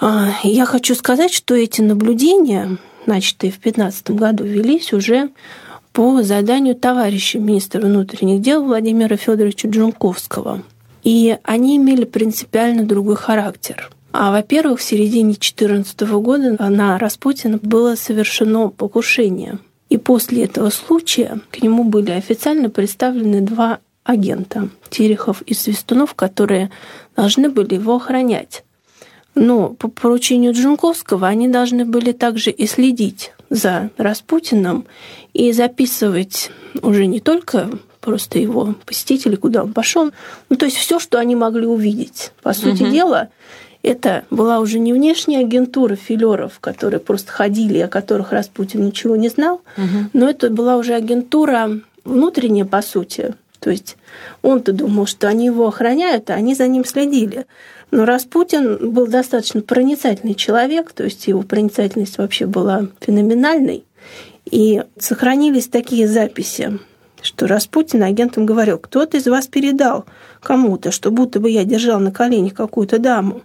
А, 0.00 0.34
я 0.42 0.66
хочу 0.66 0.94
сказать, 0.94 1.32
что 1.32 1.54
эти 1.54 1.80
наблюдения, 1.80 2.78
начатые 3.06 3.52
в 3.52 3.60
2015 3.60 4.10
году, 4.10 4.44
велись 4.44 4.92
уже 4.92 5.30
по 5.92 6.22
заданию 6.22 6.74
товарища 6.74 7.38
министра 7.38 7.80
внутренних 7.80 8.40
дел 8.42 8.64
Владимира 8.64 9.16
Федоровича 9.16 9.68
Джунковского. 9.68 10.62
И 11.04 11.36
они 11.44 11.76
имели 11.76 12.04
принципиально 12.04 12.84
другой 12.84 13.16
характер. 13.16 13.90
А, 14.12 14.30
во-первых, 14.32 14.80
в 14.80 14.82
середине 14.82 15.34
2014 15.34 16.00
года 16.00 16.56
на 16.70 16.98
Распутина 16.98 17.58
было 17.62 17.94
совершено 17.94 18.68
покушение. 18.68 19.58
И 19.90 19.96
после 19.96 20.44
этого 20.44 20.70
случая 20.70 21.40
к 21.50 21.62
нему 21.62 21.84
были 21.84 22.10
официально 22.10 22.70
представлены 22.70 23.40
два 23.42 23.78
агента 24.02 24.70
Терехов 24.90 25.42
и 25.42 25.54
Свистунов, 25.54 26.14
которые 26.14 26.70
должны 27.16 27.48
были 27.48 27.74
его 27.74 27.96
охранять. 27.96 28.64
Но 29.34 29.70
по 29.70 29.88
поручению 29.88 30.52
Джунковского 30.52 31.26
они 31.26 31.48
должны 31.48 31.84
были 31.84 32.12
также 32.12 32.50
и 32.50 32.66
следить 32.66 33.32
за 33.50 33.90
Распутиным 33.96 34.86
и 35.32 35.52
записывать 35.52 36.50
уже 36.82 37.06
не 37.06 37.20
только 37.20 37.70
просто 38.00 38.38
его 38.38 38.74
посетители, 38.84 39.36
куда 39.36 39.62
он 39.62 39.72
пошел, 39.72 40.10
ну 40.50 40.56
то 40.56 40.66
есть 40.66 40.76
все, 40.76 40.98
что 41.00 41.18
они 41.18 41.34
могли 41.36 41.66
увидеть. 41.66 42.32
По 42.42 42.52
сути 42.52 42.82
угу. 42.82 42.92
дела, 42.92 43.28
это 43.82 44.24
была 44.30 44.60
уже 44.60 44.78
не 44.78 44.92
внешняя 44.92 45.40
агентура 45.40 45.96
филеров, 45.96 46.60
которые 46.60 47.00
просто 47.00 47.32
ходили, 47.32 47.78
о 47.78 47.88
которых 47.88 48.32
Распутин 48.32 48.84
ничего 48.84 49.16
не 49.16 49.28
знал, 49.28 49.62
угу. 49.76 50.10
но 50.12 50.28
это 50.28 50.50
была 50.50 50.76
уже 50.76 50.94
агентура 50.94 51.80
внутренняя, 52.04 52.66
по 52.66 52.82
сути. 52.82 53.34
То 53.58 53.70
есть 53.70 53.96
он-то 54.42 54.72
думал, 54.72 55.06
что 55.06 55.26
они 55.26 55.46
его 55.46 55.66
охраняют, 55.66 56.28
а 56.30 56.34
они 56.34 56.54
за 56.54 56.68
ним 56.68 56.84
следили. 56.84 57.46
Но 57.94 58.06
Распутин 58.06 58.90
был 58.90 59.06
достаточно 59.06 59.62
проницательный 59.62 60.34
человек, 60.34 60.90
то 60.92 61.04
есть 61.04 61.28
его 61.28 61.42
проницательность 61.42 62.18
вообще 62.18 62.44
была 62.44 62.88
феноменальной. 62.98 63.84
И 64.50 64.82
сохранились 64.98 65.68
такие 65.68 66.08
записи, 66.08 66.80
что 67.22 67.46
Распутин 67.46 68.02
агентам 68.02 68.46
говорил, 68.46 68.78
кто-то 68.78 69.16
из 69.16 69.28
вас 69.28 69.46
передал 69.46 70.06
кому-то, 70.42 70.90
что 70.90 71.12
будто 71.12 71.38
бы 71.38 71.48
я 71.48 71.62
держал 71.62 72.00
на 72.00 72.10
коленях 72.10 72.54
какую-то 72.54 72.98
даму. 72.98 73.42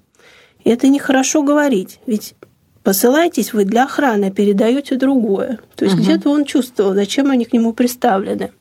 И 0.64 0.72
это 0.72 0.88
нехорошо 0.88 1.44
говорить, 1.44 2.00
ведь 2.08 2.34
посылаетесь 2.82 3.54
вы 3.54 3.66
для 3.66 3.84
охраны, 3.84 4.26
а 4.26 4.32
передаете 4.32 4.96
другое. 4.96 5.60
То 5.76 5.86
есть 5.86 5.96
угу. 5.96 6.04
где-то 6.04 6.32
он 6.32 6.46
чувствовал, 6.46 6.96
зачем 6.96 7.30
они 7.30 7.46
к 7.46 7.54
нему 7.54 7.72
представлены. 7.72 8.52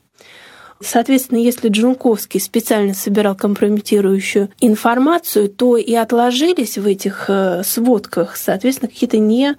Соответственно, 0.81 1.39
если 1.39 1.67
Джунковский 1.67 2.39
специально 2.39 2.93
собирал 2.93 3.35
компрометирующую 3.35 4.49
информацию, 4.61 5.49
то 5.49 5.75
и 5.75 5.93
отложились 5.93 6.77
в 6.77 6.85
этих 6.87 7.25
э, 7.27 7.63
сводках, 7.65 8.37
соответственно, 8.37 8.89
какие-то 8.89 9.17
не 9.17 9.57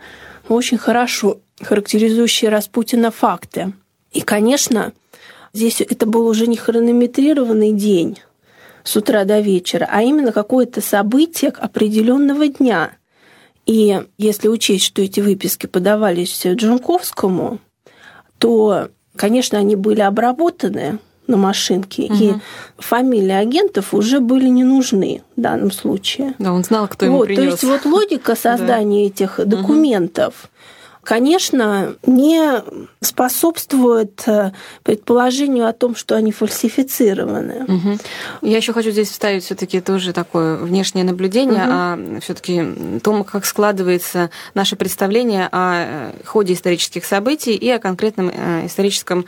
очень 0.49 0.79
хорошо 0.79 1.41
характеризующие 1.61 2.51
Распутина 2.51 3.11
факты. 3.11 3.75
И, 4.13 4.23
конечно, 4.23 4.95
здесь 5.53 5.83
это 5.83 6.07
был 6.07 6.27
уже 6.27 6.47
не 6.47 6.57
хронометрированный 6.57 7.73
день 7.73 8.19
с 8.83 8.97
утра 8.97 9.25
до 9.25 9.41
вечера, 9.41 9.87
а 9.91 10.03
именно 10.03 10.33
какое-то 10.33 10.81
событие 10.81 11.51
определенного 11.51 12.49
дня. 12.49 12.93
И 13.67 14.03
если 14.17 14.49
учесть, 14.49 14.87
что 14.87 15.03
эти 15.03 15.21
выписки 15.21 15.67
подавались 15.67 16.47
Джунковскому, 16.47 17.59
то, 18.39 18.89
конечно, 19.17 19.59
они 19.59 19.77
были 19.77 20.01
обработаны 20.01 20.99
на 21.31 21.37
машинке, 21.37 22.05
угу. 22.05 22.15
и 22.15 22.35
фамилии 22.79 23.33
агентов 23.33 23.95
уже 23.95 24.21
были 24.21 24.49
не 24.49 24.65
нужны 24.65 25.23
в 25.37 25.41
данном 25.41 25.71
случае. 25.71 26.35
Да, 26.39 26.53
он 26.53 26.65
знал, 26.65 26.89
кто 26.89 27.07
ему 27.07 27.19
вот, 27.19 27.27
принес. 27.27 27.43
То 27.43 27.51
есть 27.51 27.65
вот 27.65 27.85
логика 27.91 28.35
создания 28.41 29.07
этих 29.07 29.41
документов 29.47 30.51
конечно, 31.11 31.97
не 32.07 32.63
способствует 33.01 34.23
э, 34.29 34.53
предположению 34.85 35.67
о 35.67 35.73
том, 35.73 35.97
что 35.97 36.15
они 36.15 36.31
фальсифицированы. 36.31 37.65
Угу. 37.65 37.99
Я 38.43 38.59
еще 38.59 38.73
хочу 38.73 38.93
здесь 38.93 39.11
вставить 39.11 39.43
все-таки 39.43 39.81
тоже 39.81 40.13
такое 40.13 40.55
внешнее 40.55 41.05
наблюдение 41.05 41.65
угу. 41.65 41.73
о 41.73 42.21
все-таки 42.21 43.01
том, 43.03 43.25
как 43.25 43.45
складывается 43.45 44.31
наше 44.55 44.77
представление 44.77 45.49
о 45.51 46.13
э, 46.13 46.13
ходе 46.25 46.53
исторических 46.53 47.05
событий 47.05 47.57
и 47.57 47.69
о 47.71 47.81
конкретном 47.81 48.31
э, 48.33 48.67
историческом 48.67 49.25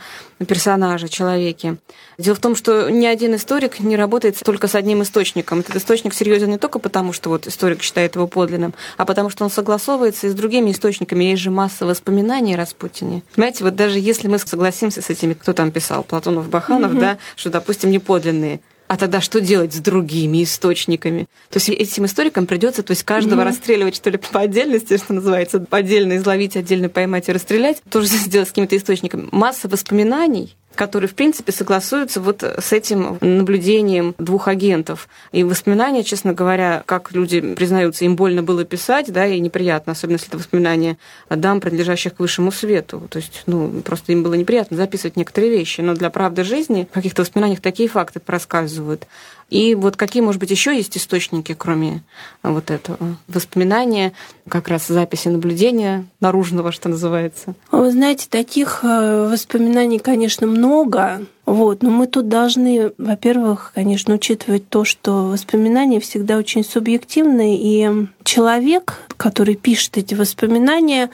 персонаже, 0.47 1.09
человеке. 1.09 1.75
Дело 2.17 2.35
в 2.35 2.39
том, 2.39 2.55
что 2.55 2.89
ни 2.89 3.05
один 3.05 3.35
историк 3.35 3.81
не 3.81 3.97
работает 3.97 4.39
только 4.39 4.67
с 4.67 4.75
одним 4.75 5.03
источником. 5.03 5.59
Этот 5.59 5.75
источник 5.75 6.13
серьезен 6.13 6.49
не 6.49 6.57
только 6.57 6.79
потому, 6.79 7.11
что 7.11 7.29
вот 7.29 7.45
историк 7.45 7.81
считает 7.81 8.15
его 8.15 8.27
подлинным, 8.27 8.73
а 8.95 9.03
потому 9.03 9.29
что 9.29 9.43
он 9.43 9.49
согласовывается 9.49 10.27
и 10.27 10.29
с 10.29 10.33
другими 10.33 10.71
источниками. 10.71 11.25
Есть 11.25 11.41
же 11.41 11.51
масса 11.51 11.72
воспоминаний 11.81 12.55
о 12.55 12.57
Распутине. 12.57 13.23
Понимаете, 13.35 13.63
вот 13.63 13.75
даже 13.75 13.99
если 13.99 14.27
мы 14.27 14.39
согласимся 14.39 15.01
с 15.01 15.09
этими, 15.09 15.33
кто 15.33 15.53
там 15.53 15.71
писал, 15.71 16.03
Платонов, 16.03 16.49
Баханов, 16.49 16.91
угу. 16.91 16.99
да, 16.99 17.17
что, 17.35 17.49
допустим, 17.49 17.91
не 17.91 17.99
подлинные, 17.99 18.61
а 18.87 18.97
тогда 18.97 19.21
что 19.21 19.41
делать 19.41 19.73
с 19.73 19.79
другими 19.79 20.43
источниками? 20.43 21.27
То 21.49 21.57
есть 21.57 21.69
этим 21.69 22.05
историкам 22.05 22.45
придется, 22.45 22.83
то 22.83 22.91
есть 22.91 23.03
каждого 23.03 23.41
mm-hmm. 23.41 23.45
расстреливать, 23.45 23.95
что 23.95 24.09
ли, 24.09 24.17
по 24.17 24.41
отдельности, 24.41 24.97
что 24.97 25.13
называется, 25.13 25.65
отдельно 25.71 26.17
изловить, 26.17 26.55
отдельно 26.55 26.89
поймать 26.89 27.27
и 27.27 27.31
расстрелять, 27.31 27.81
тоже 27.89 28.07
сделать 28.09 28.49
с 28.49 28.51
какими-то 28.51 28.77
источниками. 28.77 29.29
Масса 29.31 29.67
воспоминаний 29.67 30.55
который, 30.75 31.07
в 31.07 31.15
принципе, 31.15 31.51
согласуется 31.51 32.21
вот 32.21 32.43
с 32.43 32.71
этим 32.71 33.17
наблюдением 33.21 34.15
двух 34.17 34.47
агентов. 34.47 35.07
И 35.31 35.43
воспоминания, 35.43 36.03
честно 36.03 36.33
говоря, 36.33 36.83
как 36.85 37.11
люди 37.11 37.41
признаются, 37.55 38.05
им 38.05 38.15
больно 38.15 38.43
было 38.43 38.65
писать, 38.65 39.11
да, 39.11 39.25
и 39.25 39.39
неприятно, 39.39 39.93
особенно 39.93 40.15
если 40.15 40.29
это 40.29 40.37
воспоминания 40.37 40.97
дам, 41.29 41.61
принадлежащих 41.61 42.15
к 42.15 42.19
высшему 42.19 42.51
свету. 42.51 43.07
То 43.09 43.17
есть, 43.17 43.43
ну, 43.45 43.81
просто 43.81 44.11
им 44.11 44.23
было 44.23 44.33
неприятно 44.33 44.77
записывать 44.77 45.15
некоторые 45.15 45.51
вещи. 45.51 45.81
Но 45.81 45.93
для 45.93 46.09
правды 46.09 46.43
жизни 46.43 46.87
в 46.91 46.93
каких-то 46.93 47.21
воспоминаниях 47.21 47.61
такие 47.61 47.89
факты 47.89 48.19
проскальзывают. 48.19 49.07
И 49.49 49.75
вот 49.75 49.95
какие, 49.95 50.23
может 50.23 50.39
быть, 50.39 50.51
еще 50.51 50.75
есть 50.75 50.97
источники, 50.97 51.53
кроме 51.53 52.01
вот 52.41 52.71
этого 52.71 53.17
воспоминания, 53.27 54.13
как 54.49 54.67
раз 54.67 54.87
записи 54.87 55.27
наблюдения 55.27 56.05
наружного, 56.19 56.71
что 56.71 56.89
называется? 56.89 57.55
Вы 57.71 57.91
знаете, 57.91 58.27
таких 58.29 58.79
э, 58.83 59.29
воспоминаний, 59.29 59.99
конечно, 59.99 60.47
много. 60.47 61.21
Вот, 61.45 61.83
но 61.83 61.89
мы 61.89 62.07
тут 62.07 62.29
должны, 62.29 62.93
во-первых, 62.97 63.73
конечно, 63.75 64.15
учитывать 64.15 64.69
то, 64.69 64.85
что 64.85 65.27
воспоминания 65.27 65.99
всегда 65.99 66.37
очень 66.37 66.63
субъективны, 66.63 67.57
и 67.57 68.07
человек, 68.23 68.93
который 69.17 69.55
пишет 69.55 69.97
эти 69.97 70.13
воспоминания, 70.13 71.09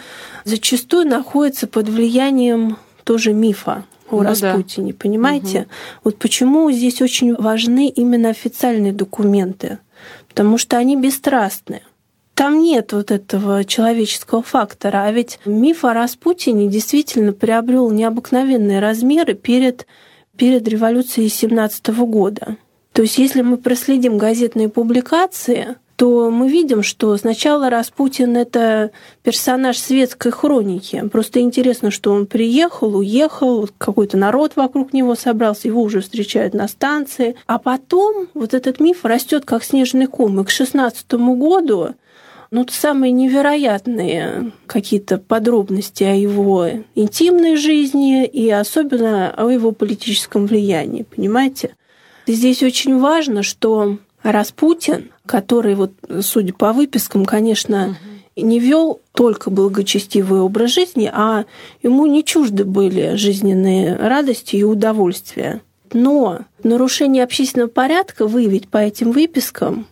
зачастую 0.45 1.07
находится 1.07 1.65
под 1.67 1.89
влиянием 1.89 2.77
тоже 3.03 3.33
мифа 3.33 3.86
о 4.11 4.17
ну, 4.17 4.23
Распутине, 4.23 4.93
да. 4.93 4.97
понимаете? 4.99 5.59
Угу. 5.59 5.67
Вот 6.05 6.17
почему 6.17 6.71
здесь 6.71 7.01
очень 7.01 7.35
важны 7.35 7.87
именно 7.89 8.29
официальные 8.29 8.93
документы, 8.93 9.79
потому 10.27 10.57
что 10.57 10.77
они 10.77 10.95
бесстрастны. 10.95 11.81
Там 12.33 12.61
нет 12.61 12.93
вот 12.93 13.11
этого 13.11 13.65
человеческого 13.65 14.41
фактора, 14.41 15.03
а 15.03 15.11
ведь 15.11 15.39
миф 15.43 15.83
о 15.83 15.93
Распутине 15.93 16.69
действительно 16.69 17.33
приобрел 17.33 17.91
необыкновенные 17.91 18.79
размеры 18.79 19.33
перед, 19.33 19.85
перед 20.37 20.65
революцией 20.67 21.27
17 21.27 21.87
года. 22.05 22.55
То 22.93 23.01
есть 23.01 23.17
если 23.17 23.41
мы 23.41 23.57
проследим 23.57 24.17
газетные 24.17 24.69
публикации, 24.69 25.75
то 26.00 26.32
мы 26.32 26.48
видим, 26.48 26.82
что 26.82 27.18
сначала 27.18 27.70
Распутин– 27.70 28.38
это 28.38 28.91
персонаж 29.22 29.77
светской 29.77 30.32
хроники. 30.32 31.03
Просто 31.12 31.41
интересно, 31.41 31.91
что 31.91 32.13
он 32.13 32.25
приехал, 32.25 32.96
уехал, 32.96 33.70
какой-то 33.77 34.15
народ 34.15 34.53
вокруг 34.56 34.94
него 34.94 35.15
собрался, 35.15 35.68
его 35.68 35.82
уже 35.82 36.00
встречают 36.00 36.53
на 36.53 36.70
станции. 36.70 37.36
А 37.48 37.60
потом 37.60 38.29
вот 38.34 38.53
этот 38.53 38.79
миф 38.79 39.03
растет 39.03 39.44
как 39.44 39.62
снежный 39.62 40.08
ком. 40.08 40.39
И 40.39 40.46
к 40.46 40.50
16 40.50 41.12
году 41.12 41.89
ну, 42.50 42.65
самые 42.70 43.12
невероятные 43.12 44.53
какие-то 44.68 45.18
подробности 45.18 46.06
о 46.06 46.15
его 46.15 46.65
интимной 46.96 47.58
жизни 47.58 48.25
и 48.25 48.50
особенно 48.50 49.34
о 49.36 49.50
его 49.50 49.74
политическом 49.74 50.48
влиянии, 50.48 51.03
понимаете? 51.03 51.75
Здесь 52.25 52.63
очень 52.63 53.00
важно, 53.00 53.44
что 53.44 53.98
Распутин, 54.23 55.11
который, 55.25 55.75
вот, 55.75 55.91
судя 56.21 56.53
по 56.53 56.73
выпискам, 56.73 57.25
конечно, 57.25 57.95
угу. 58.35 58.47
не 58.47 58.59
вел 58.59 58.99
только 59.13 59.49
благочестивый 59.49 60.41
образ 60.41 60.71
жизни, 60.71 61.09
а 61.11 61.45
ему 61.81 62.05
не 62.05 62.23
чужды 62.23 62.65
были 62.65 63.15
жизненные 63.15 63.95
радости 63.95 64.57
и 64.57 64.63
удовольствия. 64.63 65.61
Но 65.93 66.39
нарушение 66.63 67.23
общественного 67.23 67.69
порядка 67.69 68.27
выявить 68.27 68.67
по 68.67 68.77
этим 68.77 69.11
выпискам 69.11 69.88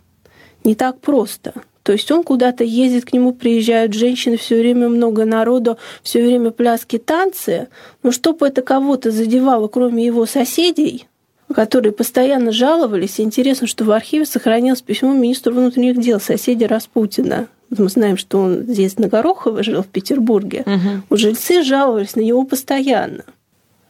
не 0.63 0.75
так 0.75 0.99
просто. 0.99 1.53
То 1.87 1.93
есть 1.93 2.11
он 2.11 2.23
куда-то 2.23 2.65
ездит, 2.65 3.05
к 3.05 3.13
нему 3.13 3.31
приезжают 3.31 3.93
женщины, 3.93 4.35
все 4.35 4.59
время 4.59 4.89
много 4.89 5.23
народу, 5.23 5.77
все 6.03 6.21
время 6.21 6.51
пляски, 6.51 6.97
танцы. 6.97 7.69
Но 8.03 8.11
чтобы 8.11 8.45
это 8.45 8.61
кого-то 8.61 9.09
задевало, 9.09 9.69
кроме 9.69 10.05
его 10.05 10.25
соседей, 10.25 11.07
которые 11.53 11.93
постоянно 11.93 12.51
жаловались. 12.51 13.19
интересно, 13.19 13.67
что 13.67 13.85
в 13.85 13.91
архиве 13.91 14.25
сохранилось 14.25 14.81
письмо 14.81 15.13
министру 15.13 15.53
внутренних 15.53 15.99
дел, 15.99 16.19
соседа 16.19 16.67
Распутина. 16.67 17.47
Мы 17.69 17.89
знаем, 17.89 18.17
что 18.17 18.39
он 18.39 18.63
здесь 18.63 18.97
на 18.97 19.07
Горохово 19.07 19.63
жил, 19.63 19.81
в 19.81 19.87
Петербурге. 19.87 20.63
Угу. 20.65 21.17
Жильцы 21.17 21.63
жаловались 21.63 22.15
на 22.15 22.21
него 22.21 22.43
постоянно. 22.43 23.23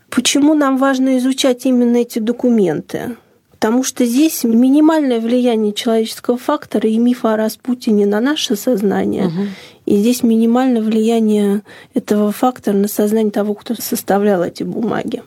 Почему 0.10 0.54
нам 0.54 0.78
важно 0.78 1.18
изучать 1.18 1.66
именно 1.66 1.98
эти 1.98 2.20
документы? 2.20 3.18
Потому 3.52 3.84
что 3.84 4.06
здесь 4.06 4.44
минимальное 4.44 5.20
влияние 5.20 5.74
человеческого 5.74 6.38
фактора 6.38 6.88
и 6.88 6.98
мифа 6.98 7.34
о 7.34 7.38
Распутине 7.38 8.06
на 8.06 8.20
наше 8.20 8.56
сознание. 8.56 9.28
Угу. 9.28 9.42
И 9.88 9.98
здесь 9.98 10.22
минимальное 10.22 10.82
влияние 10.82 11.62
этого 11.94 12.32
фактора 12.32 12.76
на 12.76 12.88
сознание 12.88 13.32
того, 13.32 13.54
кто 13.56 13.74
составлял 13.76 14.44
эти 14.44 14.64
бумаги. 14.64 15.24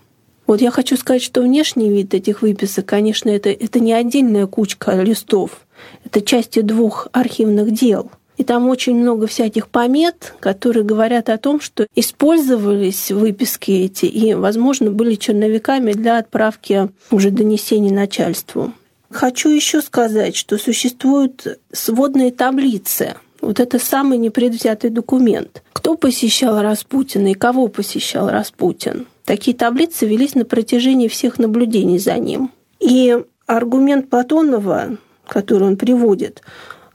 Вот 0.51 0.61
я 0.61 0.73
хочу 0.73 0.97
сказать, 0.97 1.23
что 1.23 1.43
внешний 1.43 1.89
вид 1.91 2.13
этих 2.13 2.43
выписок, 2.43 2.85
конечно, 2.85 3.29
это, 3.29 3.51
это 3.51 3.79
не 3.79 3.93
отдельная 3.93 4.49
кучка 4.49 5.01
листов, 5.01 5.61
это 6.05 6.23
части 6.23 6.61
двух 6.61 7.07
архивных 7.13 7.71
дел. 7.71 8.11
И 8.37 8.43
там 8.43 8.69
очень 8.69 8.97
много 8.97 9.29
всяких 9.29 9.69
помет, 9.69 10.35
которые 10.41 10.83
говорят 10.83 11.29
о 11.29 11.39
том, 11.39 11.61
что 11.61 11.87
использовались 11.95 13.13
выписки 13.13 13.71
эти 13.71 14.07
и, 14.07 14.35
возможно, 14.35 14.91
были 14.91 15.15
черновиками 15.15 15.93
для 15.93 16.19
отправки 16.19 16.89
уже 17.13 17.31
донесений 17.31 17.93
начальству. 17.93 18.73
Хочу 19.09 19.51
еще 19.51 19.81
сказать, 19.81 20.35
что 20.35 20.59
существуют 20.59 21.61
сводные 21.71 22.33
таблицы. 22.33 23.15
Вот 23.41 23.59
это 23.59 23.79
самый 23.79 24.19
непредвзятый 24.19 24.91
документ. 24.91 25.63
Кто 25.73 25.97
посещал 25.97 26.61
Распутина 26.61 27.33
и 27.33 27.35
кого 27.35 27.69
посещал 27.69 28.29
Распутин? 28.29 29.07
Такие 29.25 29.57
таблицы 29.57 30.07
велись 30.07 30.35
на 30.35 30.45
протяжении 30.45 31.09
всех 31.09 31.39
наблюдений 31.39 31.99
за 31.99 32.17
ним. 32.19 32.51
И 32.81 33.17
аргумент 33.47 34.11
Платонова, 34.11 34.97
который 35.27 35.69
он 35.69 35.77
приводит, 35.77 36.43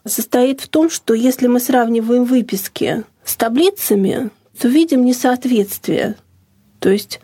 состоит 0.06 0.62
в 0.62 0.68
том, 0.68 0.90
что 0.90 1.14
если 1.14 1.48
мы 1.48 1.60
сравниваем 1.60 2.26
выписки 2.26 3.04
с 3.24 3.36
таблицами, 3.36 4.30
то 4.60 4.68
видим 4.68 5.04
несоответствие. 5.04 6.16
То 6.80 6.90
есть 6.90 7.20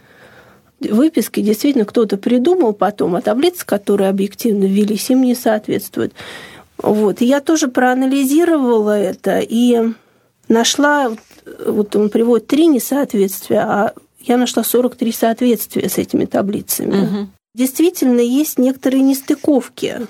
выписки 0.80 1.42
действительно 1.42 1.86
кто-то 1.86 2.18
придумал 2.18 2.74
потом, 2.74 3.16
а 3.16 3.22
таблицы, 3.22 3.66
которые 3.66 4.10
объективно 4.10 4.66
ввелись, 4.66 5.10
им 5.10 5.22
не 5.22 5.36
соответствуют. 5.36 6.14
Вот. 6.82 7.22
И 7.22 7.26
я 7.26 7.42
тоже 7.42 7.68
проанализировала 7.68 8.98
это 8.98 9.40
и 9.40 9.94
нашла, 10.48 11.12
вот 11.66 11.96
он 11.96 12.10
приводит 12.10 12.48
три 12.48 12.68
несоответствия, 12.68 13.60
а 13.60 13.94
я 14.20 14.38
нашла 14.38 14.64
43 14.64 15.12
соответствия 15.12 15.90
с 15.90 15.98
этими 15.98 16.26
таблицами. 16.26 17.06
Угу. 17.06 17.28
Действительно, 17.56 18.20
есть 18.20 18.58
некоторые 18.58 19.02
нестыковки. 19.02 20.08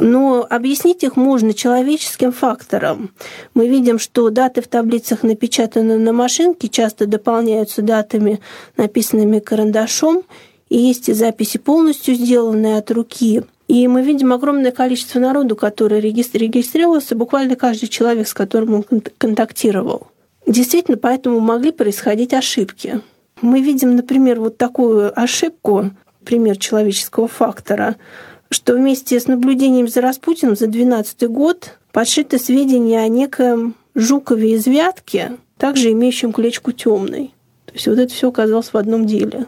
Но 0.00 0.46
объяснить 0.48 1.02
их 1.02 1.16
можно 1.16 1.52
человеческим 1.52 2.32
фактором. 2.32 3.10
Мы 3.54 3.68
видим, 3.68 3.98
что 3.98 4.30
даты 4.30 4.62
в 4.62 4.68
таблицах 4.68 5.22
напечатаны 5.22 5.98
на 5.98 6.12
машинке, 6.14 6.68
часто 6.68 7.06
дополняются 7.06 7.82
датами, 7.82 8.40
написанными 8.78 9.38
карандашом, 9.38 10.22
и 10.70 10.78
есть 10.78 11.10
и 11.10 11.12
записи 11.12 11.58
полностью 11.58 12.14
сделанные 12.14 12.78
от 12.78 12.90
руки. 12.90 13.42
И 13.72 13.88
мы 13.88 14.02
видим 14.02 14.34
огромное 14.34 14.70
количество 14.70 15.18
народу, 15.18 15.56
который 15.56 15.98
регистрировался, 15.98 17.16
буквально 17.16 17.56
каждый 17.56 17.88
человек, 17.88 18.28
с 18.28 18.34
которым 18.34 18.74
он 18.74 18.84
контактировал. 19.16 20.08
Действительно, 20.46 20.98
поэтому 20.98 21.40
могли 21.40 21.72
происходить 21.72 22.34
ошибки. 22.34 23.00
Мы 23.40 23.62
видим, 23.62 23.96
например, 23.96 24.40
вот 24.40 24.58
такую 24.58 25.18
ошибку, 25.18 25.90
пример 26.22 26.58
человеческого 26.58 27.28
фактора, 27.28 27.96
что 28.50 28.74
вместе 28.74 29.18
с 29.18 29.26
наблюдением 29.26 29.88
за 29.88 30.02
Распутиным 30.02 30.54
за 30.54 30.66
2012 30.66 31.22
год 31.30 31.78
подшиты 31.92 32.38
сведения 32.38 33.00
о 33.00 33.08
неком 33.08 33.74
Жукове 33.94 34.52
из 34.52 34.66
Вятки, 34.66 35.38
также 35.56 35.92
имеющем 35.92 36.34
клечку 36.34 36.72
темной. 36.72 37.32
То 37.64 37.72
есть 37.72 37.86
вот 37.86 37.98
это 37.98 38.12
все 38.12 38.28
оказалось 38.28 38.74
в 38.74 38.76
одном 38.76 39.06
деле. 39.06 39.46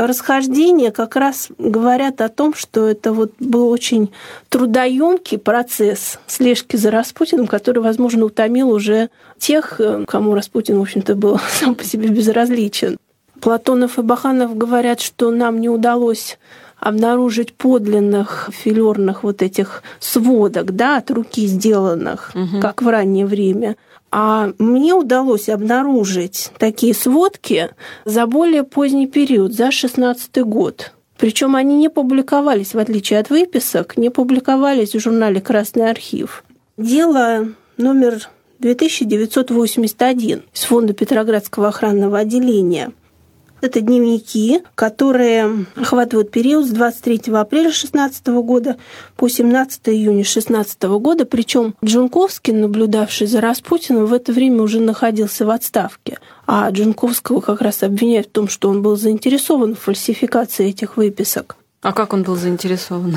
Расхождения 0.00 0.92
как 0.92 1.14
раз 1.14 1.48
говорят 1.58 2.22
о 2.22 2.30
том, 2.30 2.54
что 2.54 2.88
это 2.88 3.12
вот 3.12 3.32
был 3.38 3.68
очень 3.68 4.10
трудоемкий 4.48 5.36
процесс 5.36 6.18
слежки 6.26 6.76
за 6.76 6.90
Распутиным, 6.90 7.46
который, 7.46 7.82
возможно, 7.82 8.24
утомил 8.24 8.70
уже 8.70 9.10
тех, 9.38 9.78
кому 10.08 10.34
Распутин, 10.34 10.78
в 10.78 10.82
общем-то, 10.82 11.14
был 11.16 11.38
сам 11.50 11.74
по 11.74 11.84
себе 11.84 12.08
безразличен. 12.08 12.96
Платонов 13.42 13.98
и 13.98 14.02
Баханов 14.02 14.56
говорят, 14.56 15.02
что 15.02 15.30
нам 15.30 15.60
не 15.60 15.68
удалось 15.68 16.38
обнаружить 16.78 17.52
подлинных 17.52 18.48
филерных 18.52 19.22
вот 19.22 19.42
этих 19.42 19.82
сводок, 19.98 20.74
да, 20.74 20.96
от 20.96 21.10
руки 21.10 21.46
сделанных, 21.46 22.32
угу. 22.34 22.62
как 22.62 22.80
в 22.80 22.88
раннее 22.88 23.26
время. 23.26 23.76
А 24.10 24.52
мне 24.58 24.92
удалось 24.94 25.48
обнаружить 25.48 26.50
такие 26.58 26.94
сводки 26.94 27.70
за 28.04 28.26
более 28.26 28.64
поздний 28.64 29.06
период, 29.06 29.52
за 29.54 29.70
16 29.70 30.38
год. 30.42 30.92
Причем 31.16 31.54
они 31.54 31.76
не 31.76 31.88
публиковались, 31.88 32.74
в 32.74 32.78
отличие 32.78 33.20
от 33.20 33.30
выписок, 33.30 33.96
не 33.96 34.10
публиковались 34.10 34.94
в 34.94 35.00
журнале 35.00 35.40
«Красный 35.40 35.90
архив». 35.90 36.44
Дело 36.76 37.48
номер 37.76 38.28
2981 38.58 40.42
из 40.52 40.62
фонда 40.62 40.92
Петроградского 40.92 41.68
охранного 41.68 42.18
отделения– 42.18 42.92
Это 43.60 43.80
дневники, 43.80 44.62
которые 44.74 45.66
охватывают 45.76 46.30
период 46.30 46.66
с 46.66 46.70
23 46.70 47.32
апреля 47.34 47.72
16 47.72 48.26
года 48.28 48.76
по 49.16 49.28
17 49.28 49.88
июня 49.88 50.24
16 50.24 50.82
года. 50.82 51.26
Причем 51.26 51.74
Джунковский, 51.84 52.52
наблюдавший 52.52 53.26
за 53.26 53.40
Распутиным, 53.40 54.06
в 54.06 54.12
это 54.14 54.32
время 54.32 54.62
уже 54.62 54.80
находился 54.80 55.44
в 55.44 55.50
отставке. 55.50 56.18
А 56.46 56.70
Джунковского 56.70 57.40
как 57.40 57.60
раз 57.60 57.82
обвиняют 57.82 58.28
в 58.28 58.30
том, 58.30 58.48
что 58.48 58.70
он 58.70 58.82
был 58.82 58.96
заинтересован 58.96 59.74
в 59.74 59.80
фальсификации 59.80 60.68
этих 60.68 60.96
выписок. 60.96 61.56
А 61.82 61.92
как 61.92 62.12
он 62.12 62.22
был 62.22 62.36
заинтересован? 62.36 63.16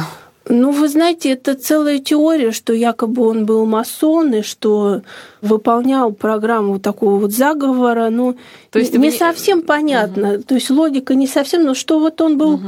Ну, 0.49 0.71
вы 0.71 0.89
знаете, 0.89 1.32
это 1.32 1.56
целая 1.56 1.99
теория, 1.99 2.51
что 2.51 2.73
якобы 2.73 3.25
он 3.25 3.45
был 3.45 3.65
масон 3.65 4.34
и 4.34 4.41
что 4.41 5.01
выполнял 5.41 6.12
программу 6.12 6.79
такого 6.79 7.17
вот 7.17 7.32
заговора. 7.32 8.10
Ну, 8.10 8.36
То 8.69 8.79
есть 8.79 8.93
не 8.93 9.10
вы... 9.10 9.15
совсем 9.15 9.62
понятно. 9.62 10.34
Угу. 10.34 10.43
То 10.43 10.56
есть 10.56 10.69
логика 10.69 11.15
не 11.15 11.27
совсем, 11.27 11.63
но 11.63 11.73
что 11.73 11.99
вот 11.99 12.19
он 12.19 12.38
был 12.38 12.56
угу. 12.56 12.67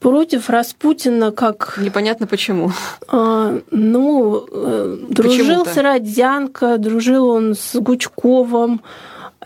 против 0.00 0.50
Распутина 0.50 1.32
как... 1.32 1.78
Непонятно 1.80 2.26
почему. 2.26 2.72
А, 3.08 3.58
ну, 3.70 4.46
э, 4.50 4.98
дружил 5.08 5.64
с 5.64 5.76
Родзянко, 5.76 6.76
дружил 6.76 7.28
он 7.28 7.54
с 7.54 7.74
Гучковым, 7.80 8.82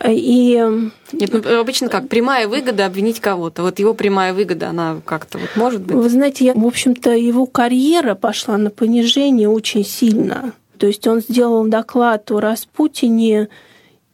и... 0.07 0.91
Нет, 1.11 1.29
ну, 1.31 1.59
обычно 1.59 1.87
как? 1.87 2.09
Прямая 2.09 2.47
выгода 2.47 2.85
обвинить 2.85 3.19
кого-то. 3.19 3.61
Вот 3.61 3.79
его 3.79 3.93
прямая 3.93 4.33
выгода, 4.33 4.69
она 4.69 5.01
как-то 5.05 5.37
вот 5.37 5.49
может 5.55 5.81
быть? 5.81 5.95
Вы 5.95 6.09
знаете, 6.09 6.45
я, 6.45 6.53
в 6.53 6.65
общем-то, 6.65 7.11
его 7.11 7.45
карьера 7.45 8.15
пошла 8.15 8.57
на 8.57 8.69
понижение 8.69 9.47
очень 9.47 9.85
сильно. 9.85 10.53
То 10.79 10.87
есть 10.87 11.07
он 11.07 11.21
сделал 11.21 11.65
доклад 11.65 12.29
о 12.31 12.39
Распутине, 12.39 13.49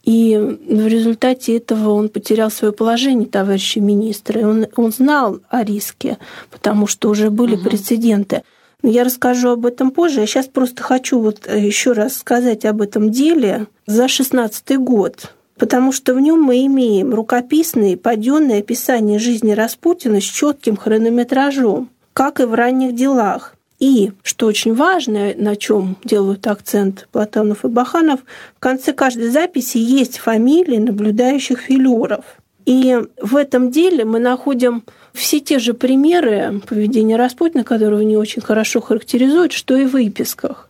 и 0.04 0.38
в 0.38 0.88
результате 0.88 1.58
этого 1.58 1.92
он 1.92 2.10
потерял 2.10 2.52
свое 2.52 2.74
положение, 2.74 3.28
товарищи 3.28 3.80
министры. 3.80 4.46
Он, 4.46 4.68
он 4.76 4.92
знал 4.92 5.40
о 5.50 5.64
риске, 5.64 6.18
потому 6.52 6.88
что 6.88 7.10
уже 7.10 7.30
были 7.30 7.56
угу. 7.56 7.64
прецеденты. 7.70 8.44
Но 8.82 8.90
я 8.90 9.04
расскажу 9.04 9.50
об 9.50 9.66
этом 9.66 9.92
позже. 9.92 10.22
Я 10.22 10.28
сейчас 10.28 10.48
просто 10.48 10.84
хочу 10.84 11.20
вот 11.20 11.48
еще 11.52 11.94
раз 11.94 12.18
сказать 12.18 12.66
об 12.66 12.82
этом 12.82 13.12
деле 13.12 13.68
за 13.88 14.08
16 14.08 14.78
год 14.78 15.34
потому 15.60 15.92
что 15.92 16.16
в 16.16 16.20
нем 16.20 16.42
мы 16.42 16.66
имеем 16.66 17.14
рукописные 17.14 17.98
паденные 17.98 18.60
описания 18.60 19.20
жизни 19.20 19.52
Распутина 19.52 20.22
с 20.22 20.24
четким 20.24 20.78
хронометражом, 20.78 21.90
как 22.14 22.40
и 22.40 22.46
в 22.46 22.54
ранних 22.54 22.96
делах. 22.96 23.56
И, 23.80 24.12
что 24.24 24.48
очень 24.48 24.74
важно, 24.74 25.34
на 25.38 25.56
чем 25.56 25.98
делают 26.04 26.48
акцент 26.48 27.08
Платонов 27.12 27.64
и 27.64 27.68
Баханов, 27.68 28.22
в 28.56 28.60
конце 28.60 28.92
каждой 28.94 29.30
записи 29.30 29.78
есть 29.78 30.18
фамилии 30.18 30.78
наблюдающих 30.78 31.60
филеров. 31.60 32.26
И 32.66 32.98
в 33.22 33.36
этом 33.36 33.72
деле 33.72 34.06
мы 34.06 34.20
находим 34.20 34.84
все 35.14 35.40
те 35.40 35.60
же 35.60 35.74
примеры 35.74 36.62
поведения 36.68 37.16
Распутина, 37.16 37.64
которые 37.64 38.06
не 38.06 38.18
очень 38.18 38.42
хорошо 38.42 38.82
характеризуют, 38.82 39.54
что 39.54 39.76
и 39.76 39.86
в 39.86 39.92
выписках. 39.92 40.69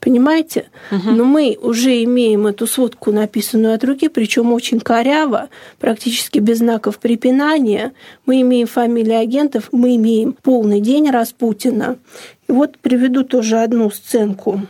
Понимаете? 0.00 0.70
Угу. 0.90 1.10
Но 1.10 1.24
мы 1.24 1.58
уже 1.60 2.02
имеем 2.04 2.46
эту 2.46 2.66
сводку, 2.66 3.12
написанную 3.12 3.74
от 3.74 3.84
руки, 3.84 4.08
причем 4.08 4.52
очень 4.52 4.80
коряво, 4.80 5.50
практически 5.78 6.38
без 6.38 6.58
знаков 6.58 6.98
препинания. 6.98 7.92
Мы 8.24 8.40
имеем 8.40 8.66
фамилии 8.66 9.14
агентов, 9.14 9.68
мы 9.72 9.96
имеем 9.96 10.34
полный 10.42 10.80
день 10.80 11.10
Распутина. 11.10 11.98
И 12.48 12.52
вот 12.52 12.78
приведу 12.78 13.24
тоже 13.24 13.58
одну 13.58 13.90
сценку. 13.90 14.62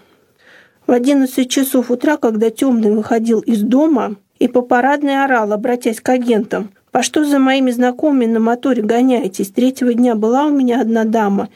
В 0.87 0.93
11 0.93 1.49
часов 1.49 1.93
утра, 1.93 2.17
когда 2.17 2.51
темный 2.51 2.91
выходил 2.91 3.39
из 3.39 3.63
дома 3.63 4.17
и 4.41 4.49
по 4.49 4.63
парадной 4.63 5.23
орал, 5.23 5.53
обратясь 5.53 6.01
к 6.01 6.09
агентам, 6.09 6.71
«По 6.91 7.05
что 7.05 7.25
за 7.25 7.39
моими 7.39 7.71
знакомыми 7.71 8.27
на 8.27 8.41
моторе 8.41 8.83
гоняетесь? 8.83 9.53
Третьего 9.53 9.95
дня 9.95 10.17
была 10.17 10.47
у 10.47 10.51
меня 10.51 10.81
одна 10.81 11.05
дама, 11.05 11.49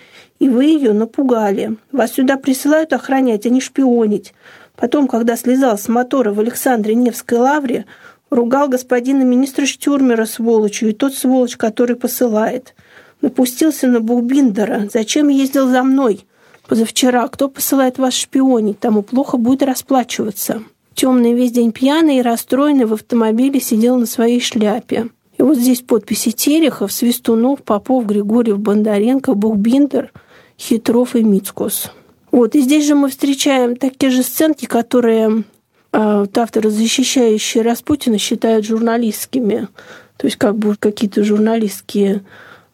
и 0.45 0.49
вы 0.51 0.67
ее 0.67 0.93
напугали. 0.93 1.79
Вас 1.91 2.13
сюда 2.13 2.37
присылают 2.37 2.93
охранять, 2.93 3.47
а 3.47 3.49
не 3.49 3.63
шпионить. 3.63 4.35
Потом, 4.77 5.09
когда 5.09 5.37
слезал 5.37 5.79
с 5.79 5.89
мотора 5.89 6.35
в 6.35 6.41
Александре 6.41 6.95
Невской 6.95 7.39
лавре, 7.39 7.87
ругал 8.29 8.69
господина 8.69 9.23
министра 9.23 9.65
Штюрмера 9.65 10.27
сволочью 10.27 10.91
и 10.91 10.93
тот 10.93 11.15
сволочь, 11.15 11.57
который 11.57 11.97
посылает. 11.97 12.75
Напустился 13.23 13.87
на 13.87 14.01
Бухбиндера. 14.01 14.91
Зачем 14.93 15.29
ездил 15.29 15.67
за 15.71 15.83
мной? 15.83 16.27
Позавчера. 16.69 17.27
Кто 17.29 17.49
посылает 17.49 17.97
вас 17.97 18.13
шпионить? 18.13 18.79
Тому 18.79 19.01
плохо 19.01 19.39
будет 19.39 19.63
расплачиваться. 19.63 20.63
Темный 20.93 21.33
весь 21.33 21.53
день 21.53 21.73
пьяный 21.73 22.19
и 22.19 22.23
расстроенный 22.23 22.85
в 22.85 22.93
автомобиле 22.93 23.61
сидел 23.61 23.97
на 23.97 24.05
своей 24.05 24.43
шляпе. 24.43 25.09
И 25.39 25.43
вот 25.43 25.57
здесь 25.57 25.81
подписи 25.81 26.33
Терехов, 26.33 26.93
Свистунов, 26.93 27.63
Попов, 27.63 28.05
Григорьев, 28.05 28.59
Бондаренко, 28.59 29.33
Бухбиндер– 29.33 30.13
Хитров 30.59 31.17
и 31.17 31.23
Мицкос. 31.23 31.91
Вот, 32.31 32.55
и 32.55 32.61
здесь 32.61 32.87
же 32.87 32.95
мы 32.95 33.11
встречаем 33.11 33.77
такие 33.77 34.11
же 34.11 34.23
сценки, 34.23 34.67
которые 34.67 35.45
э, 35.93 36.27
авторы, 36.35 36.71
защищающие 36.71 37.63
Распутина, 37.63 38.19
считают 38.19 38.67
журналистскими. 38.67 39.69
То 40.17 40.27
есть 40.27 40.37
как 40.37 40.57
бы 40.57 40.77
какие-то 40.77 41.23
журналистские 41.23 42.25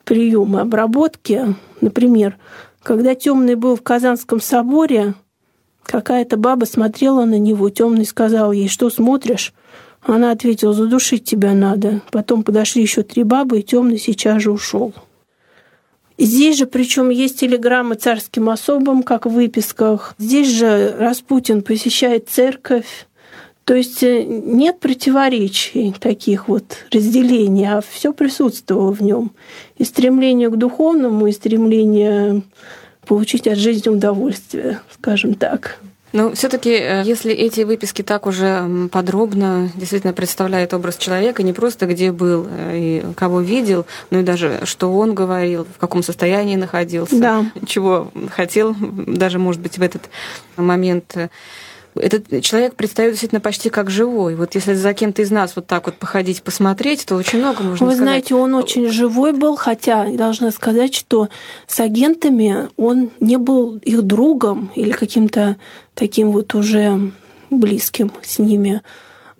приемы 0.04 0.60
обработки. 0.60 1.54
Например, 1.80 2.36
когда 2.82 3.14
Темный 3.14 3.54
был 3.54 3.76
в 3.76 3.82
Казанском 3.82 4.40
соборе, 4.40 5.14
какая-то 5.84 6.36
баба 6.36 6.64
смотрела 6.64 7.24
на 7.24 7.38
него, 7.38 7.68
Темный 7.70 8.06
сказал 8.06 8.52
ей, 8.52 8.68
что 8.68 8.90
смотришь? 8.90 9.52
Она 10.02 10.30
ответила, 10.30 10.72
задушить 10.72 11.24
тебя 11.24 11.52
надо. 11.52 12.00
Потом 12.10 12.42
подошли 12.42 12.80
еще 12.82 13.02
три 13.02 13.22
бабы, 13.22 13.60
и 13.60 13.62
Темный 13.62 13.98
сейчас 13.98 14.42
же 14.42 14.50
ушел. 14.50 14.94
Здесь 16.20 16.58
же, 16.58 16.66
причем 16.66 17.08
есть 17.08 17.40
телеграммы 17.40 17.94
царским 17.94 18.50
особам, 18.50 19.02
как 19.02 19.24
в 19.24 19.30
выписках. 19.30 20.14
Здесь 20.18 20.48
же 20.48 20.94
Распутин 20.98 21.62
посещает 21.62 22.28
церковь. 22.28 23.06
То 23.64 23.74
есть 23.74 24.02
э, 24.02 24.24
нет 24.24 24.80
противоречий 24.80 25.94
таких 25.98 26.48
вот 26.48 26.76
разделений, 26.92 27.66
а 27.66 27.80
все 27.80 28.12
присутствовало 28.12 28.92
в 28.92 29.00
нем. 29.00 29.30
И 29.78 29.84
стремление 29.84 30.50
к 30.50 30.56
духовному, 30.56 31.26
и 31.26 31.32
стремление 31.32 32.42
получить 33.06 33.46
от 33.46 33.56
жизни 33.56 33.88
удовольствие, 33.88 34.80
скажем 34.92 35.32
так. 35.32 35.80
Ну, 36.12 36.34
все-таки, 36.34 36.70
э, 36.70 37.02
если 37.04 37.32
эти 37.32 37.60
выписки 37.60 38.02
так 38.02 38.26
уже 38.26 38.88
подробно 38.90 39.70
действительно 39.74 40.12
представляют 40.12 40.74
образ 40.74 40.96
человека, 40.96 41.42
не 41.42 41.52
просто 41.52 41.86
где 41.86 42.10
был 42.10 42.46
э, 42.50 42.78
и 42.78 43.14
кого 43.14 43.40
видел, 43.40 43.86
но 44.10 44.20
и 44.20 44.22
даже 44.22 44.60
что 44.64 44.92
он 44.92 45.14
говорил, 45.14 45.66
в 45.72 45.78
каком 45.78 46.02
состоянии 46.02 46.56
находился, 46.56 47.18
да. 47.18 47.46
чего 47.66 48.10
хотел, 48.30 48.74
даже, 48.80 49.38
может 49.38 49.60
быть, 49.60 49.78
в 49.78 49.82
этот 49.82 50.02
момент 50.56 51.16
э, 51.16 51.28
этот 51.94 52.42
человек 52.42 52.74
предстает 52.74 53.12
действительно 53.12 53.40
почти 53.40 53.70
как 53.70 53.90
живой. 53.90 54.36
Вот 54.36 54.54
если 54.54 54.74
за 54.74 54.94
кем-то 54.94 55.22
из 55.22 55.30
нас 55.30 55.56
вот 55.56 55.66
так 55.66 55.86
вот 55.86 55.96
походить, 55.96 56.42
посмотреть, 56.42 57.04
то 57.06 57.16
очень 57.16 57.40
много 57.40 57.62
можно 57.62 57.86
Вы 57.86 57.92
сказать. 57.92 57.98
знаете, 57.98 58.34
он 58.34 58.54
очень 58.54 58.88
живой 58.88 59.32
был, 59.32 59.56
хотя 59.56 60.06
должна 60.06 60.50
сказать, 60.50 60.94
что 60.94 61.28
с 61.66 61.80
агентами 61.80 62.68
он 62.76 63.10
не 63.20 63.36
был 63.36 63.76
их 63.76 64.02
другом 64.02 64.70
или 64.74 64.92
каким-то 64.92 65.56
таким 65.94 66.30
вот 66.30 66.54
уже 66.54 67.12
близким 67.50 68.12
с 68.22 68.38
ними 68.38 68.82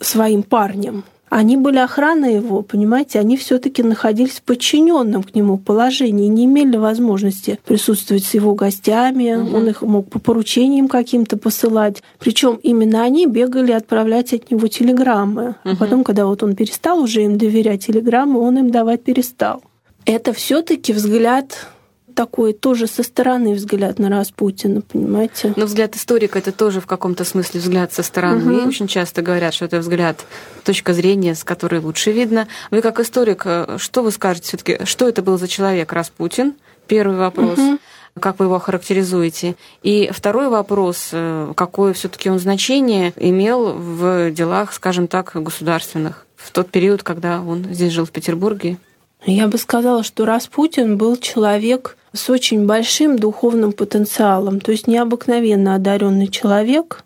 своим 0.01 0.43
парнем. 0.43 1.05
Они 1.31 1.57
были 1.57 1.79
охраной 1.79 2.35
его, 2.35 2.63
понимаете, 2.63 3.21
они 3.21 3.37
все-таки 3.37 3.85
находились 3.85 4.41
в 4.41 4.43
подчиненном 4.43 5.23
к 5.23 5.33
нему 5.33 5.59
положении, 5.59 6.27
не 6.27 6.45
имели 6.45 6.77
возможности 6.77 7.61
присутствовать 7.65 8.25
с 8.25 8.35
его 8.35 8.55
гостями, 8.55 9.37
угу. 9.37 9.57
он 9.57 9.69
их 9.69 9.83
мог 9.83 10.11
по 10.11 10.19
поручениям 10.19 10.89
каким-то 10.89 11.37
посылать. 11.37 12.03
Причем 12.19 12.59
именно 12.63 13.05
они 13.05 13.27
бегали 13.27 13.71
отправлять 13.71 14.35
от 14.35 14.51
него 14.51 14.67
телеграммы. 14.67 15.55
Угу. 15.65 15.73
А 15.73 15.77
потом, 15.77 16.03
когда 16.03 16.27
вот 16.27 16.43
он 16.43 16.57
перестал 16.57 16.99
уже 16.99 17.23
им 17.23 17.39
доверять 17.39 17.87
телеграммы, 17.87 18.41
он 18.41 18.59
им 18.59 18.71
давать 18.71 19.05
перестал. 19.05 19.63
Это 20.07 20.33
все-таки 20.33 20.93
взгляд 20.93 21.69
такой 22.15 22.53
тоже 22.53 22.87
со 22.87 23.03
стороны 23.03 23.55
взгляд 23.55 23.99
на 23.99 24.09
Распутина, 24.09 24.83
понимаете? 24.83 25.53
Но 25.57 25.67
взгляд 25.67 25.97
историка 25.97 26.39
это 26.39 26.53
тоже 26.53 26.81
в 26.81 26.87
каком-то 26.87 27.25
смысле 27.25 27.61
взгляд 27.61 27.93
со 27.93 28.03
стороны. 28.03 28.59
Угу. 28.59 28.69
Очень 28.69 28.87
часто 28.87 29.23
говорят, 29.23 29.55
что 29.55 29.65
это 29.65 29.79
взгляд, 29.79 30.25
точка 30.65 30.93
зрения, 30.93 31.35
с 31.35 31.45
которой 31.45 31.81
лучше 31.81 32.13
видно. 32.13 32.49
Вы 32.71 32.83
как 32.83 33.01
историк, 33.01 33.43
э, 33.45 33.77
что 33.79 34.03
вы 34.03 34.11
скажете 34.11 34.49
все-таки, 34.49 34.85
что 34.85 35.09
это 35.09 35.23
был 35.23 35.39
за 35.39 35.49
человек 35.49 35.93
Распутин? 35.93 36.55
Первый 36.87 37.17
вопрос. 37.17 37.59
Угу 37.59 37.79
как 38.19 38.39
вы 38.39 38.47
его 38.47 38.59
характеризуете? 38.59 39.57
И 39.83 40.11
второй 40.13 40.49
вопрос, 40.49 41.11
э, 41.13 41.53
какое 41.57 41.93
все-таки 41.93 42.29
он 42.29 42.39
значение 42.39 43.13
имел 43.17 43.73
в 43.73 44.31
делах, 44.33 44.73
скажем 44.73 45.07
так, 45.07 45.33
государственных 45.35 46.27
в 46.37 46.51
тот 46.51 46.71
период, 46.71 47.03
когда 47.03 47.41
он 47.41 47.65
здесь 47.73 47.93
жил 47.93 48.05
в 48.05 48.11
Петербурге? 48.11 48.79
Я 49.27 49.49
бы 49.49 49.59
сказала, 49.59 50.03
что 50.03 50.25
Распутин 50.25 50.97
был 50.97 51.17
человек 51.17 51.97
с 52.13 52.29
очень 52.29 52.67
большим 52.67 53.19
духовным 53.19 53.73
потенциалом, 53.73 54.61
то 54.61 54.73
есть 54.73 54.87
необыкновенно 54.87 55.75
одаренный 55.75 56.29
человек. 56.29 57.05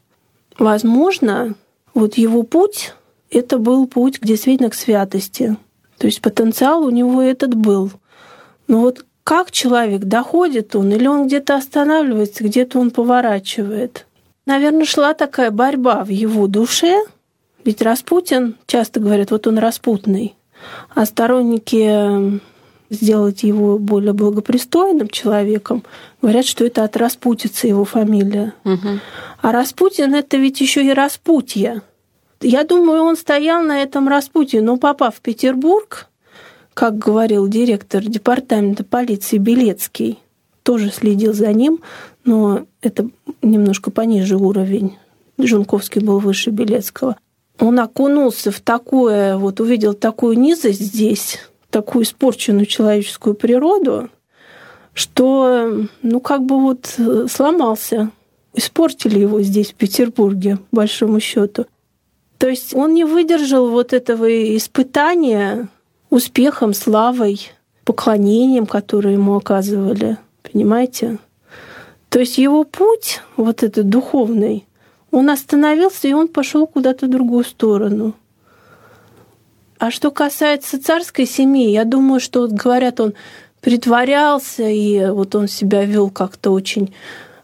Возможно, 0.58 1.54
вот 1.92 2.14
его 2.14 2.42
путь 2.42 2.94
это 3.30 3.58
был 3.58 3.86
путь 3.86 4.18
действительно 4.20 4.70
к 4.70 4.74
святости. 4.74 5.56
То 5.98 6.06
есть 6.06 6.22
потенциал 6.22 6.84
у 6.84 6.90
него 6.90 7.22
этот 7.22 7.54
был. 7.54 7.90
Но 8.66 8.80
вот 8.80 9.04
как 9.24 9.50
человек, 9.50 10.02
доходит 10.02 10.76
он, 10.76 10.92
или 10.92 11.06
он 11.06 11.26
где-то 11.26 11.56
останавливается, 11.56 12.44
где-то 12.44 12.78
он 12.78 12.90
поворачивает. 12.90 14.06
Наверное, 14.46 14.84
шла 14.84 15.14
такая 15.14 15.50
борьба 15.50 16.04
в 16.04 16.08
его 16.08 16.46
душе, 16.46 17.02
ведь 17.64 17.80
Распутин, 17.80 18.56
часто 18.66 19.00
говорят, 19.00 19.30
вот 19.30 19.46
он 19.46 19.56
распутный, 19.58 20.36
а 20.94 21.06
сторонники 21.06 22.40
сделать 22.94 23.42
его 23.42 23.78
более 23.78 24.12
благопристойным 24.12 25.08
человеком, 25.08 25.84
говорят, 26.22 26.46
что 26.46 26.64
это 26.64 26.84
от 26.84 26.96
распутицы 26.96 27.66
его 27.66 27.84
фамилия. 27.84 28.54
Угу. 28.64 28.88
А 29.42 29.52
Распутин 29.52 30.14
это 30.14 30.36
ведь 30.36 30.60
еще 30.60 30.84
и 30.84 30.92
распутье. 30.92 31.82
Я 32.40 32.64
думаю, 32.64 33.02
он 33.02 33.16
стоял 33.16 33.62
на 33.62 33.82
этом 33.82 34.08
распутье, 34.08 34.62
но 34.62 34.76
попав 34.76 35.16
в 35.16 35.20
Петербург, 35.20 36.08
как 36.72 36.98
говорил 36.98 37.46
директор 37.48 38.02
департамента 38.02 38.84
полиции 38.84 39.38
Белецкий, 39.38 40.18
тоже 40.62 40.90
следил 40.90 41.32
за 41.32 41.52
ним, 41.52 41.80
но 42.24 42.66
это 42.80 43.08
немножко 43.42 43.90
пониже 43.90 44.36
уровень. 44.36 44.96
Жунковский 45.38 46.00
был 46.00 46.18
выше 46.18 46.50
Белецкого. 46.50 47.16
Он 47.58 47.78
окунулся 47.78 48.50
в 48.50 48.60
такое, 48.60 49.36
вот 49.36 49.60
увидел 49.60 49.94
такую 49.94 50.38
низость 50.38 50.80
здесь, 50.80 51.38
такую 51.74 52.04
испорченную 52.04 52.66
человеческую 52.66 53.34
природу, 53.34 54.08
что, 54.92 55.88
ну, 56.02 56.20
как 56.20 56.44
бы 56.44 56.60
вот 56.60 56.96
сломался. 57.28 58.10
Испортили 58.54 59.18
его 59.18 59.42
здесь, 59.42 59.72
в 59.72 59.74
Петербурге, 59.74 60.58
большому 60.70 61.18
счету. 61.18 61.66
То 62.38 62.46
есть 62.48 62.76
он 62.76 62.94
не 62.94 63.02
выдержал 63.02 63.70
вот 63.70 63.92
этого 63.92 64.56
испытания 64.56 65.66
успехом, 66.10 66.74
славой, 66.74 67.50
поклонением, 67.84 68.66
которое 68.66 69.14
ему 69.14 69.34
оказывали. 69.34 70.18
Понимаете? 70.44 71.18
То 72.08 72.20
есть 72.20 72.38
его 72.38 72.62
путь, 72.62 73.20
вот 73.36 73.64
этот 73.64 73.88
духовный, 73.88 74.64
он 75.10 75.28
остановился, 75.28 76.06
и 76.06 76.12
он 76.12 76.28
пошел 76.28 76.68
куда-то 76.68 77.06
в 77.06 77.10
другую 77.10 77.42
сторону. 77.42 78.14
А 79.84 79.90
что 79.90 80.10
касается 80.10 80.82
царской 80.82 81.26
семьи, 81.26 81.70
я 81.70 81.84
думаю, 81.84 82.18
что 82.18 82.40
вот 82.40 82.52
говорят, 82.52 83.00
он 83.00 83.12
притворялся, 83.60 84.66
и 84.66 85.10
вот 85.10 85.34
он 85.34 85.46
себя 85.46 85.84
вел 85.84 86.08
как-то 86.08 86.52
очень 86.52 86.94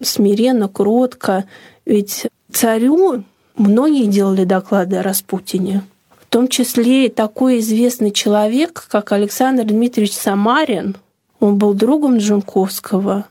смиренно, 0.01 0.67
кротко. 0.67 1.45
Ведь 1.85 2.29
царю 2.51 3.25
многие 3.57 4.07
делали 4.07 4.45
доклады 4.45 4.97
о 4.97 5.03
Распутине 5.03 5.83
в 6.19 6.25
том 6.31 6.49
числе 6.49 7.09
и 7.09 7.09
такой 7.11 7.59
известный 7.59 8.11
человек, 8.11 8.87
как 8.89 9.13
Александр 9.13 9.65
Дмитриевич 9.65 10.15
Самарин. 10.15 10.97
Он 11.41 11.59
был 11.59 11.75
другом 11.75 12.17
Джунковского, 12.17 13.27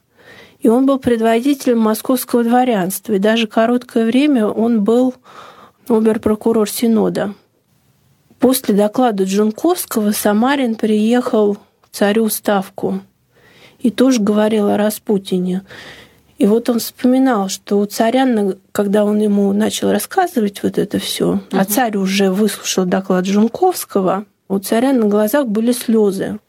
и 0.59 0.67
он 0.67 0.85
был 0.85 0.99
предводителем 0.99 1.79
московского 1.79 2.43
дворянства. 2.43 3.13
И 3.13 3.17
даже 3.17 3.47
короткое 3.47 4.05
время 4.05 4.45
он 4.45 4.83
был 4.83 5.15
обер-прокурор 5.87 6.69
Синода. 6.69 7.33
После 8.39 8.73
доклада 8.73 9.25
Джунковского 9.25 10.11
Самарин 10.11 10.75
приехал 10.75 11.55
к 11.55 11.89
царю 11.91 12.29
Ставку 12.29 13.01
и 13.79 13.91
тоже 13.91 14.21
говорил 14.21 14.69
о 14.69 14.77
Распутине. 14.77 15.63
И 16.37 16.45
вот 16.45 16.69
он 16.69 16.79
вспоминал, 16.79 17.49
что 17.49 17.79
у 17.79 17.85
царя, 17.85 18.25
когда 18.71 19.03
он 19.03 19.19
ему 19.19 19.51
начал 19.51 19.91
рассказывать 19.91 20.63
вот 20.63 20.77
это 20.77 20.97
все, 20.99 21.31
угу. 21.31 21.41
а 21.51 21.65
царь 21.65 21.97
уже 21.97 22.31
выслушал 22.31 22.85
доклад 22.85 23.25
Жунковского, 23.25 24.25
у 24.47 24.59
царя 24.59 24.93
на 24.93 25.07
глазах 25.07 25.47
были 25.47 25.73
слезы. 25.73 26.39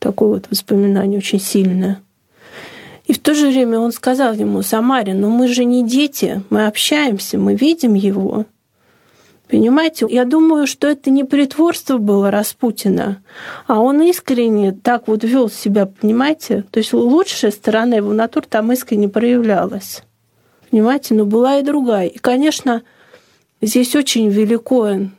Такое 0.00 0.28
вот 0.28 0.50
воспоминание 0.50 1.18
очень 1.18 1.40
сильное. 1.40 2.02
И 3.06 3.12
в 3.12 3.20
то 3.20 3.34
же 3.34 3.48
время 3.48 3.78
он 3.78 3.92
сказал 3.92 4.34
ему, 4.34 4.62
Самарин, 4.62 5.20
ну 5.20 5.30
мы 5.30 5.46
же 5.46 5.64
не 5.64 5.86
дети, 5.86 6.42
мы 6.50 6.66
общаемся, 6.66 7.38
мы 7.38 7.54
видим 7.54 7.94
его. 7.94 8.46
Понимаете, 9.50 10.06
я 10.08 10.24
думаю, 10.24 10.68
что 10.68 10.86
это 10.86 11.10
не 11.10 11.24
притворство 11.24 11.98
было 11.98 12.30
Распутина, 12.30 13.20
а 13.66 13.80
он 13.80 14.00
искренне 14.02 14.70
так 14.70 15.08
вот 15.08 15.24
вел 15.24 15.50
себя, 15.50 15.86
понимаете? 15.86 16.64
То 16.70 16.78
есть 16.78 16.92
лучшая 16.92 17.50
сторона 17.50 17.96
его 17.96 18.12
натур 18.12 18.44
там 18.46 18.70
искренне 18.70 19.08
проявлялась. 19.08 20.02
Понимаете, 20.70 21.14
но 21.14 21.24
была 21.24 21.58
и 21.58 21.64
другая. 21.64 22.06
И, 22.06 22.18
конечно, 22.18 22.82
здесь 23.60 23.96
очень 23.96 24.28
великое 24.28 25.10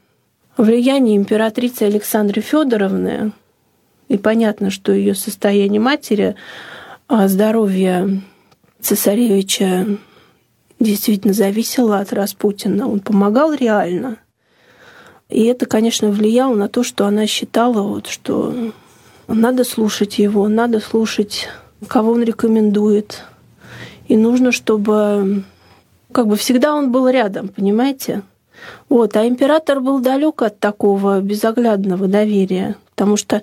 влияние 0.56 1.18
императрицы 1.18 1.84
Александры 1.84 2.42
Федоровны. 2.42 3.34
И 4.08 4.18
понятно, 4.18 4.70
что 4.70 4.94
ее 4.94 5.14
состояние 5.14 5.82
матери, 5.82 6.36
а 7.10 7.28
здоровье 7.28 8.22
цесаревича 8.80 9.98
действительно 10.82 11.34
зависело 11.34 12.00
от 12.00 12.14
Распутина. 12.14 12.90
Он 12.90 13.00
помогал 13.00 13.54
реально. 13.54 14.18
И 15.30 15.46
это, 15.46 15.66
конечно, 15.66 16.10
влияло 16.10 16.56
на 16.56 16.68
то, 16.68 16.84
что 16.84 17.06
она 17.06 17.26
считала, 17.26 17.82
вот, 17.82 18.08
что 18.08 18.74
надо 19.28 19.64
слушать 19.64 20.20
его, 20.20 20.48
надо 20.48 20.80
слушать, 20.80 21.48
кого 21.88 22.12
он 22.12 22.24
рекомендует. 22.24 23.24
И 24.08 24.18
нужно, 24.18 24.52
чтобы 24.52 25.44
как 26.12 26.28
бы 26.28 26.36
всегда 26.36 26.76
он 26.76 26.92
был 26.92 27.08
рядом, 27.08 27.48
понимаете? 27.48 28.24
Вот, 28.90 29.16
а 29.16 29.26
император 29.26 29.80
был 29.80 30.00
далек 30.00 30.42
от 30.42 30.60
такого 30.60 31.22
безоглядного 31.22 32.08
доверия, 32.08 32.76
потому 32.94 33.16
что 33.16 33.42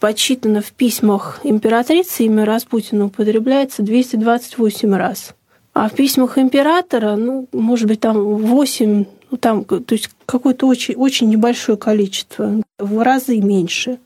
подсчитано 0.00 0.60
в 0.60 0.72
письмах 0.72 1.40
императрицы 1.44 2.24
имя 2.24 2.44
Распутина 2.44 3.06
употребляется 3.06 3.82
228 3.82 4.94
раз. 4.94 5.34
А 5.78 5.88
в 5.88 5.92
письмах 5.92 6.38
императора, 6.38 7.14
ну, 7.14 7.46
может 7.52 7.86
быть, 7.86 8.00
там 8.00 8.18
8 8.18 9.04
ну, 9.30 9.36
там, 9.36 9.64
то 9.64 9.84
есть 9.90 10.10
какое-то 10.26 10.66
очень, 10.66 10.94
очень 10.94 11.28
небольшое 11.28 11.78
количество, 11.78 12.62
в 12.78 13.02
разы 13.02 13.38
меньше. 13.38 13.98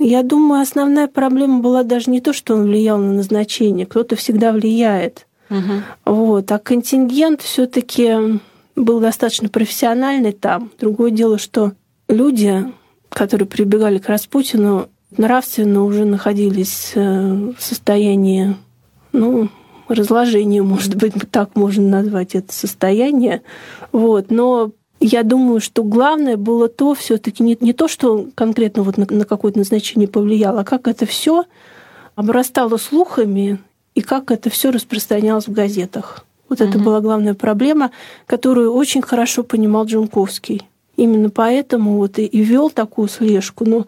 Я 0.00 0.24
думаю, 0.24 0.62
основная 0.62 1.06
проблема 1.06 1.60
была 1.60 1.84
даже 1.84 2.10
не 2.10 2.20
то, 2.20 2.32
что 2.32 2.54
он 2.54 2.64
влиял 2.64 2.98
на 2.98 3.12
назначение, 3.12 3.86
кто-то 3.86 4.16
всегда 4.16 4.52
влияет. 4.52 5.28
Угу. 5.50 6.16
Вот. 6.16 6.50
А 6.50 6.58
контингент 6.58 7.42
все-таки 7.42 8.40
был 8.74 8.98
достаточно 8.98 9.48
профессиональный 9.48 10.32
там. 10.32 10.72
Другое 10.80 11.12
дело, 11.12 11.38
что 11.38 11.74
люди, 12.08 12.64
которые 13.10 13.46
прибегали 13.46 13.98
к 13.98 14.08
Распутину, 14.08 14.88
нравственно 15.16 15.84
уже 15.84 16.04
находились 16.04 16.92
э, 16.94 17.52
в 17.56 17.62
состоянии, 17.62 18.56
ну, 19.12 19.48
разложение, 19.94 20.62
может 20.62 20.94
быть, 20.96 21.14
так 21.30 21.56
можно 21.56 22.02
назвать 22.02 22.34
это 22.34 22.52
состояние. 22.52 23.42
Вот. 23.92 24.30
Но 24.30 24.72
я 25.00 25.22
думаю, 25.22 25.60
что 25.60 25.82
главное 25.82 26.36
было 26.36 26.68
то 26.68 26.94
все-таки 26.94 27.42
не, 27.42 27.56
не 27.60 27.72
то, 27.72 27.88
что 27.88 28.28
конкретно 28.34 28.82
вот 28.82 28.96
на, 28.98 29.06
на 29.08 29.24
какое-то 29.24 29.58
назначение 29.58 30.08
повлияло, 30.08 30.60
а 30.60 30.64
как 30.64 30.88
это 30.88 31.06
все 31.06 31.44
обрастало 32.14 32.76
слухами 32.76 33.58
и 33.94 34.02
как 34.02 34.30
это 34.30 34.50
все 34.50 34.70
распространялось 34.70 35.48
в 35.48 35.52
газетах. 35.52 36.24
Вот 36.48 36.60
угу. 36.60 36.68
это 36.68 36.78
была 36.78 37.00
главная 37.00 37.34
проблема, 37.34 37.90
которую 38.26 38.72
очень 38.72 39.02
хорошо 39.02 39.42
понимал 39.42 39.86
Джунковский. 39.86 40.68
Именно 40.96 41.30
поэтому 41.30 41.96
вот 41.96 42.18
и, 42.18 42.26
и 42.26 42.42
вел 42.42 42.68
такую 42.68 43.08
слежку. 43.08 43.64
Но 43.64 43.86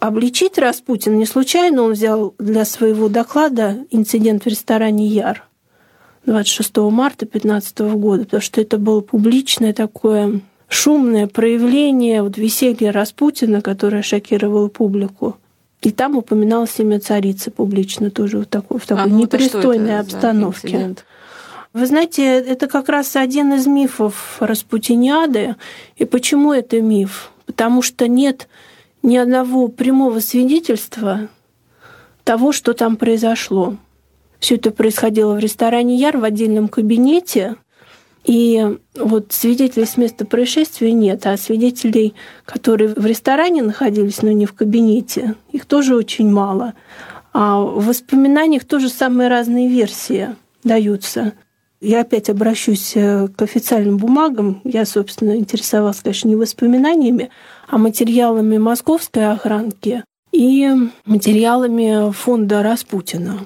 обличить 0.00 0.58
Распутина 0.58 1.14
не 1.14 1.26
случайно 1.26 1.82
он 1.82 1.92
взял 1.92 2.34
для 2.38 2.64
своего 2.64 3.08
доклада 3.08 3.78
инцидент 3.90 4.44
в 4.44 4.46
ресторане 4.46 5.06
Яр 5.06 5.44
26 6.26 6.76
марта 6.76 7.26
2015 7.26 7.78
года, 7.96 8.24
потому 8.24 8.40
что 8.40 8.60
это 8.60 8.78
было 8.78 9.00
публичное 9.00 9.72
такое 9.72 10.40
шумное 10.68 11.26
проявление 11.26 12.22
вот 12.22 12.36
веселья 12.38 12.92
Распутина, 12.92 13.60
которое 13.60 14.02
шокировало 14.02 14.68
публику. 14.68 15.36
И 15.82 15.90
там 15.90 16.16
упоминалось 16.16 16.78
имя 16.78 16.98
царицы 16.98 17.50
публично 17.50 18.10
тоже 18.10 18.38
в 18.38 18.46
такой, 18.46 18.78
в 18.78 18.86
такой 18.86 19.04
а, 19.04 19.06
ну, 19.06 19.18
непристойной 19.18 20.00
обстановке. 20.00 20.96
Вы 21.74 21.86
знаете, 21.86 22.22
это 22.22 22.68
как 22.68 22.88
раз 22.88 23.16
один 23.16 23.52
из 23.52 23.66
мифов 23.66 24.36
Распутиниады. 24.40 25.56
И 25.96 26.04
почему 26.04 26.52
это 26.52 26.80
миф? 26.80 27.32
Потому 27.46 27.82
что 27.82 28.08
нет 28.08 28.48
ни 29.04 29.16
одного 29.16 29.68
прямого 29.68 30.18
свидетельства 30.18 31.28
того, 32.24 32.52
что 32.52 32.72
там 32.72 32.96
произошло. 32.96 33.76
Все 34.40 34.56
это 34.56 34.70
происходило 34.70 35.34
в 35.34 35.38
ресторане 35.38 35.96
Яр 35.96 36.16
в 36.16 36.24
отдельном 36.24 36.68
кабинете, 36.68 37.56
и 38.24 38.78
вот 38.94 39.32
свидетелей 39.32 39.84
с 39.84 39.98
места 39.98 40.24
происшествия 40.24 40.92
нет, 40.92 41.26
а 41.26 41.36
свидетелей, 41.36 42.14
которые 42.46 42.94
в 42.94 43.04
ресторане 43.04 43.62
находились, 43.62 44.22
но 44.22 44.32
не 44.32 44.46
в 44.46 44.54
кабинете, 44.54 45.34
их 45.52 45.66
тоже 45.66 45.94
очень 45.94 46.30
мало. 46.30 46.72
А 47.34 47.60
в 47.60 47.84
воспоминаниях 47.84 48.64
тоже 48.64 48.88
самые 48.88 49.28
разные 49.28 49.68
версии 49.68 50.34
даются. 50.62 51.34
Я 51.84 52.00
опять 52.00 52.30
обращусь 52.30 52.92
э, 52.94 53.28
к 53.28 53.42
официальным 53.42 53.98
бумагам. 53.98 54.62
Я, 54.64 54.86
собственно, 54.86 55.36
интересовалась, 55.36 56.00
конечно, 56.00 56.28
не 56.28 56.34
воспоминаниями, 56.34 57.28
а 57.68 57.76
материалами 57.76 58.56
московской 58.56 59.30
охранки 59.30 60.02
и 60.32 60.66
материалами 61.04 62.10
фонда 62.12 62.62
Распутина 62.62 63.40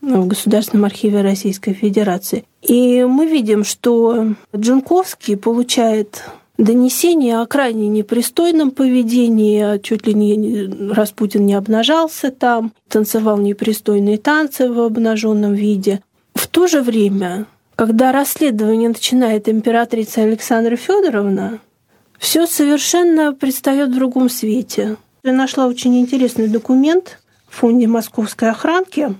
в 0.00 0.26
Государственном 0.26 0.86
архиве 0.86 1.20
Российской 1.20 1.74
Федерации. 1.74 2.46
И 2.62 3.04
мы 3.04 3.26
видим, 3.26 3.64
что 3.64 4.34
Джунковский 4.56 5.36
получает 5.36 6.24
донесение 6.56 7.38
о 7.40 7.46
крайне 7.46 7.88
непристойном 7.88 8.70
поведении, 8.70 9.78
чуть 9.82 10.06
ли 10.06 10.14
не 10.14 10.90
Распутин 10.90 11.44
не 11.44 11.52
обнажался 11.52 12.30
там, 12.30 12.72
танцевал 12.88 13.36
непристойные 13.36 14.16
танцы 14.16 14.70
в 14.70 14.80
обнаженном 14.80 15.52
виде. 15.52 16.00
В 16.34 16.46
то 16.48 16.66
же 16.66 16.80
время, 16.80 17.46
когда 17.76 18.12
расследование 18.12 18.88
начинает 18.88 19.48
императрица 19.48 20.22
Александра 20.22 20.76
Федоровна, 20.76 21.60
все 22.18 22.46
совершенно 22.46 23.32
предстает 23.32 23.90
в 23.90 23.94
другом 23.94 24.28
свете. 24.28 24.96
Я 25.22 25.32
нашла 25.32 25.66
очень 25.66 25.98
интересный 25.98 26.48
документ 26.48 27.20
в 27.48 27.56
фонде 27.56 27.86
московской 27.86 28.50
охранки, 28.50 29.14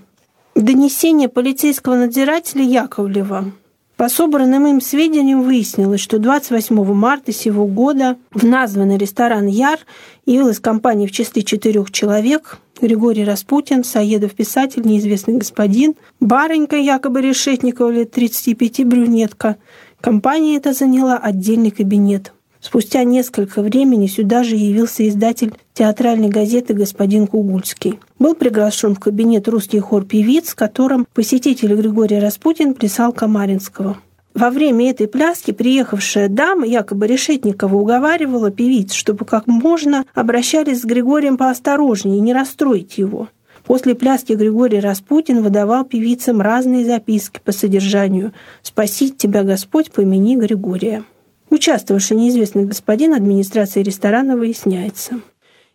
донесение 0.55 1.29
полицейского 1.29 1.95
надзирателя 1.95 2.63
Яковлева– 2.63 3.51
по 3.97 4.09
собранным 4.09 4.67
им 4.67 4.81
сведениям 4.81 5.41
выяснилось, 5.43 6.01
что 6.01 6.19
28 6.19 6.93
марта 6.93 7.31
сего 7.31 7.65
года 7.65 8.17
в 8.31 8.43
названный 8.45 8.97
ресторан 8.97 9.47
«Яр» 9.47 9.79
явилась 10.25 10.59
компания 10.59 11.07
в 11.07 11.11
числе 11.11 11.43
четырех 11.43 11.91
человек 11.91 12.59
Григорий 12.81 13.23
Распутин, 13.23 13.85
Саедов 13.85 14.33
писатель, 14.33 14.85
неизвестный 14.85 15.37
господин, 15.37 15.95
барынька 16.19 16.75
якобы 16.75 17.21
Решетникова 17.21 17.89
лет 17.89 18.11
35 18.11 18.85
брюнетка. 18.85 19.55
Компания 20.01 20.57
эта 20.57 20.73
заняла 20.73 21.17
отдельный 21.17 21.71
кабинет. 21.71 22.33
Спустя 22.65 23.03
несколько 23.03 23.61
времени 23.61 24.07
сюда 24.07 24.43
же 24.43 24.55
явился 24.55 25.07
издатель 25.07 25.53
театральной 25.75 26.29
газеты 26.29 26.73
господин 26.73 27.27
Кугульский. 27.27 27.99
Был 28.17 28.33
приглашен 28.33 28.95
в 28.95 28.99
кабинет 28.99 29.47
русский 29.47 29.79
хор 29.79 30.03
певиц, 30.03 30.55
которым 30.55 31.05
посетитель 31.13 31.75
Григорий 31.75 32.17
Распутин 32.17 32.73
плясал 32.73 33.13
Камаринского. 33.13 33.97
Во 34.33 34.49
время 34.49 34.89
этой 34.89 35.07
пляски 35.07 35.51
приехавшая 35.51 36.27
дама, 36.27 36.65
якобы 36.65 37.05
Решетникова, 37.05 37.75
уговаривала 37.75 38.49
певиц, 38.49 38.93
чтобы 38.93 39.25
как 39.25 39.45
можно 39.45 40.03
обращались 40.15 40.81
с 40.81 40.85
Григорием 40.85 41.37
поосторожнее 41.37 42.17
и 42.17 42.21
не 42.21 42.33
расстроить 42.33 42.97
его. 42.97 43.29
После 43.63 43.93
пляски 43.93 44.33
Григорий 44.33 44.79
Распутин 44.79 45.43
выдавал 45.43 45.85
певицам 45.85 46.41
разные 46.41 46.83
записки 46.83 47.39
по 47.45 47.51
содержанию 47.51 48.33
«Спасить 48.63 49.17
тебя, 49.17 49.43
Господь, 49.43 49.91
помяни 49.91 50.35
Григория». 50.35 51.03
Участвовавший 51.49 52.17
неизвестный 52.17 52.65
господин 52.65 53.13
администрации 53.13 53.83
ресторана 53.83 54.35
выясняется. 54.35 55.21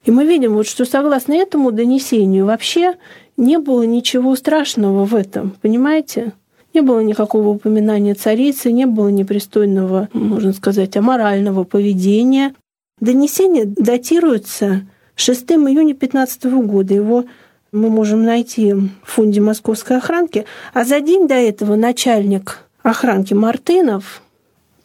И 0.04 0.10
мы 0.10 0.24
видим, 0.24 0.54
вот, 0.54 0.66
что 0.66 0.84
согласно 0.84 1.34
этому 1.34 1.72
донесению 1.72 2.46
вообще 2.46 2.94
не 3.36 3.58
было 3.58 3.82
ничего 3.82 4.34
страшного 4.34 5.04
в 5.04 5.14
этом, 5.14 5.56
понимаете? 5.60 6.32
Не 6.72 6.82
было 6.82 7.00
никакого 7.00 7.48
упоминания 7.48 8.14
царицы, 8.14 8.72
не 8.72 8.86
было 8.86 9.08
непристойного, 9.08 10.08
можно 10.12 10.52
сказать, 10.52 10.96
аморального 10.96 11.64
поведения. 11.64 12.54
Донесение 13.00 13.64
датируется 13.66 14.82
6 15.16 15.52
июня 15.52 15.94
15 15.94 16.44
года. 16.44 16.94
Его 16.94 17.24
мы 17.72 17.88
можем 17.90 18.22
найти 18.22 18.72
в 18.72 18.90
фонде 19.04 19.40
московской 19.40 19.96
охранки. 19.96 20.44
А 20.72 20.84
за 20.84 21.00
день 21.00 21.26
до 21.26 21.34
этого 21.34 21.74
начальник 21.76 22.60
охранки 22.82 23.34
Мартынов 23.34 24.22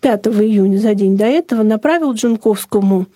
5 0.05 0.27
июня, 0.27 0.77
за 0.77 0.93
день 0.93 1.17
до 1.17 1.25
этого, 1.25 1.63
направил 1.63 2.13
Джунковскому 2.13 3.07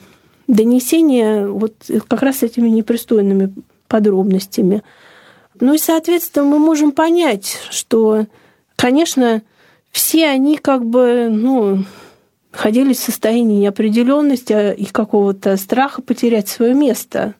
донесение 0.47 1.47
вот 1.47 1.75
как 2.07 2.23
раз 2.23 2.37
с 2.37 2.43
этими 2.43 2.67
непристойными 2.67 3.53
подробностями. 3.87 4.81
Ну 5.59 5.75
и, 5.75 5.77
соответственно, 5.77 6.45
мы 6.45 6.57
можем 6.57 6.91
понять, 6.91 7.59
что, 7.69 8.25
конечно, 8.75 9.43
все 9.91 10.29
они 10.29 10.57
как 10.57 10.83
бы, 10.83 11.27
ну, 11.29 11.85
находились 12.51 12.97
в 12.97 13.03
состоянии 13.03 13.59
неопределенности 13.59 14.73
и 14.73 14.85
какого-то 14.85 15.57
страха 15.57 16.01
потерять 16.01 16.47
свое 16.47 16.73
место. 16.73 17.35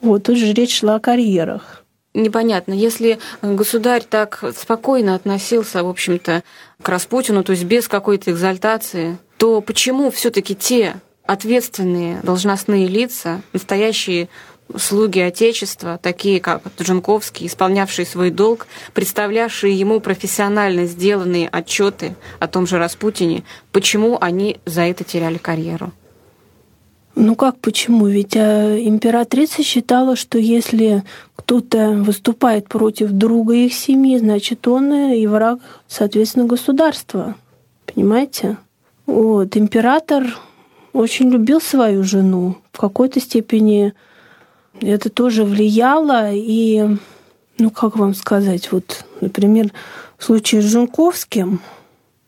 Вот, 0.00 0.22
тут 0.22 0.38
же 0.38 0.54
речь 0.54 0.78
шла 0.78 0.94
о 0.94 1.00
карьерах 1.00 1.79
непонятно. 2.14 2.72
Если 2.72 3.18
государь 3.42 4.04
так 4.08 4.42
спокойно 4.56 5.14
относился, 5.14 5.82
в 5.82 5.88
общем-то, 5.88 6.42
к 6.82 6.88
Распутину, 6.88 7.44
то 7.44 7.52
есть 7.52 7.64
без 7.64 7.88
какой-то 7.88 8.30
экзальтации, 8.30 9.18
то 9.36 9.60
почему 9.60 10.10
все 10.10 10.30
таки 10.30 10.54
те 10.54 10.96
ответственные 11.24 12.20
должностные 12.22 12.86
лица, 12.86 13.42
настоящие 13.52 14.28
слуги 14.76 15.20
Отечества, 15.20 15.98
такие 16.02 16.40
как 16.40 16.62
Джунковский, 16.80 17.46
исполнявшие 17.46 18.06
свой 18.06 18.30
долг, 18.30 18.66
представлявшие 18.94 19.78
ему 19.78 20.00
профессионально 20.00 20.86
сделанные 20.86 21.48
отчеты 21.48 22.14
о 22.38 22.46
том 22.46 22.66
же 22.66 22.78
Распутине, 22.78 23.44
почему 23.72 24.18
они 24.20 24.58
за 24.64 24.82
это 24.82 25.04
теряли 25.04 25.38
карьеру? 25.38 25.92
Ну 27.22 27.34
как 27.34 27.58
почему? 27.58 28.06
Ведь 28.06 28.34
а, 28.34 28.78
императрица 28.78 29.62
считала, 29.62 30.16
что 30.16 30.38
если 30.38 31.04
кто-то 31.36 31.90
выступает 31.90 32.66
против 32.66 33.10
друга 33.10 33.52
их 33.52 33.74
семьи, 33.74 34.16
значит, 34.16 34.66
он 34.66 34.90
и 34.94 35.26
враг, 35.26 35.58
соответственно, 35.86 36.46
государства. 36.46 37.36
Понимаете? 37.84 38.56
Вот. 39.04 39.54
Император 39.58 40.34
очень 40.94 41.28
любил 41.28 41.60
свою 41.60 42.04
жену. 42.04 42.56
В 42.72 42.78
какой-то 42.78 43.20
степени 43.20 43.92
это 44.80 45.10
тоже 45.10 45.44
влияло. 45.44 46.32
И, 46.32 46.82
ну, 47.58 47.70
как 47.70 47.98
вам 47.98 48.14
сказать, 48.14 48.72
вот, 48.72 49.04
например, 49.20 49.72
в 50.16 50.24
случае 50.24 50.62
с 50.62 50.64
Жунковским, 50.64 51.60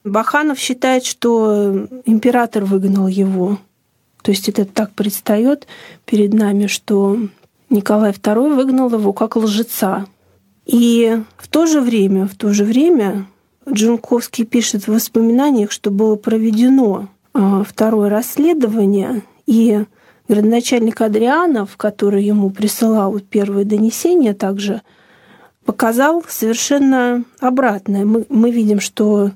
Баханов 0.05 0.59
считает, 0.59 1.07
что 1.07 1.89
император 2.05 2.67
выгнал 2.67 3.09
его 3.09 3.57
то 4.23 4.31
есть 4.31 4.49
это 4.49 4.65
так 4.65 4.93
предстает 4.93 5.67
перед 6.05 6.33
нами, 6.33 6.67
что 6.67 7.19
Николай 7.71 8.13
II 8.13 8.55
выгнал 8.55 8.91
его 8.91 9.13
как 9.13 9.37
лжеца. 9.37 10.07
И 10.65 11.21
в 11.37 11.49
то 11.49 11.67
же 11.67 11.81
время, 11.81 12.27
в 12.27 12.37
то 12.37 12.53
же 12.53 12.65
время 12.65 13.27
Джунковский 13.69 14.45
пишет 14.45 14.85
в 14.85 14.93
воспоминаниях, 14.93 15.71
что 15.73 15.91
было 15.91 16.17
проведено 16.17 17.09
а, 17.35 17.65
второе 17.65 18.09
расследование, 18.09 19.23
и 19.47 19.85
градоначальник 20.29 21.01
Адрианов, 21.01 21.77
который 21.77 22.25
ему 22.25 22.51
присылал 22.51 23.19
первое 23.19 23.65
донесение 23.65 24.35
также, 24.35 24.83
показал 25.65 26.25
совершенно 26.29 27.25
обратное. 27.41 28.05
Мы, 28.05 28.25
мы 28.29 28.51
видим, 28.51 28.81
что 28.81 29.31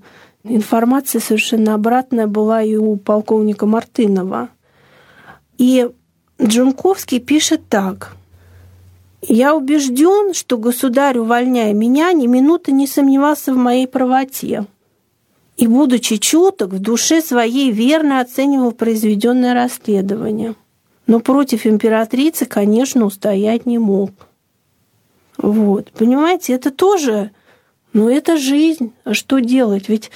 информация 0.45 1.21
совершенно 1.21 1.75
обратная 1.75 2.27
была 2.27 2.63
и 2.63 2.77
у 2.77 2.97
полковника 2.97 3.67
Мартынова. 3.67 4.49
И 5.59 5.89
Джунковский 6.43 7.21
пишет 7.21 7.63
так. 7.69 8.17
«Я 9.23 9.55
убежден, 9.55 10.35
что 10.35 10.59
государь, 10.59 11.19
увольняя 11.19 11.73
меня, 11.73 12.13
ни 12.13 12.27
минуты 12.27 12.73
не 12.73 12.87
сомневался 12.87 13.53
в 13.53 13.57
моей 13.57 13.87
правоте 13.89 14.67
и, 15.57 15.67
будучи 15.67 16.19
чуток, 16.19 16.73
в 16.73 16.79
душе 16.79 17.23
своей 17.23 17.73
верно 17.73 18.21
оценивал 18.21 18.73
произведенное 18.73 19.55
расследование. 19.55 20.55
Но 21.07 21.21
против 21.21 21.67
императрицы, 21.67 22.47
конечно, 22.47 23.05
устоять 23.05 23.65
не 23.65 23.79
мог. 23.79 24.11
Вот, 25.39 25.91
понимаете, 25.93 26.53
это 26.55 26.71
тоже, 26.71 27.31
ну, 27.93 28.09
это 28.09 28.37
жизнь. 28.37 28.93
А 29.05 29.15
что 29.15 29.39
делать? 29.39 29.89
Ведь 29.89 30.11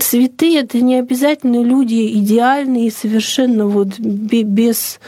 святые 0.00 0.60
это 0.60 0.80
не 0.80 0.96
обязательно 0.96 1.62
люди 1.62 2.18
идеальные, 2.18 2.90
совершенно 2.90 3.66
вот 3.66 3.98
без 3.98 5.00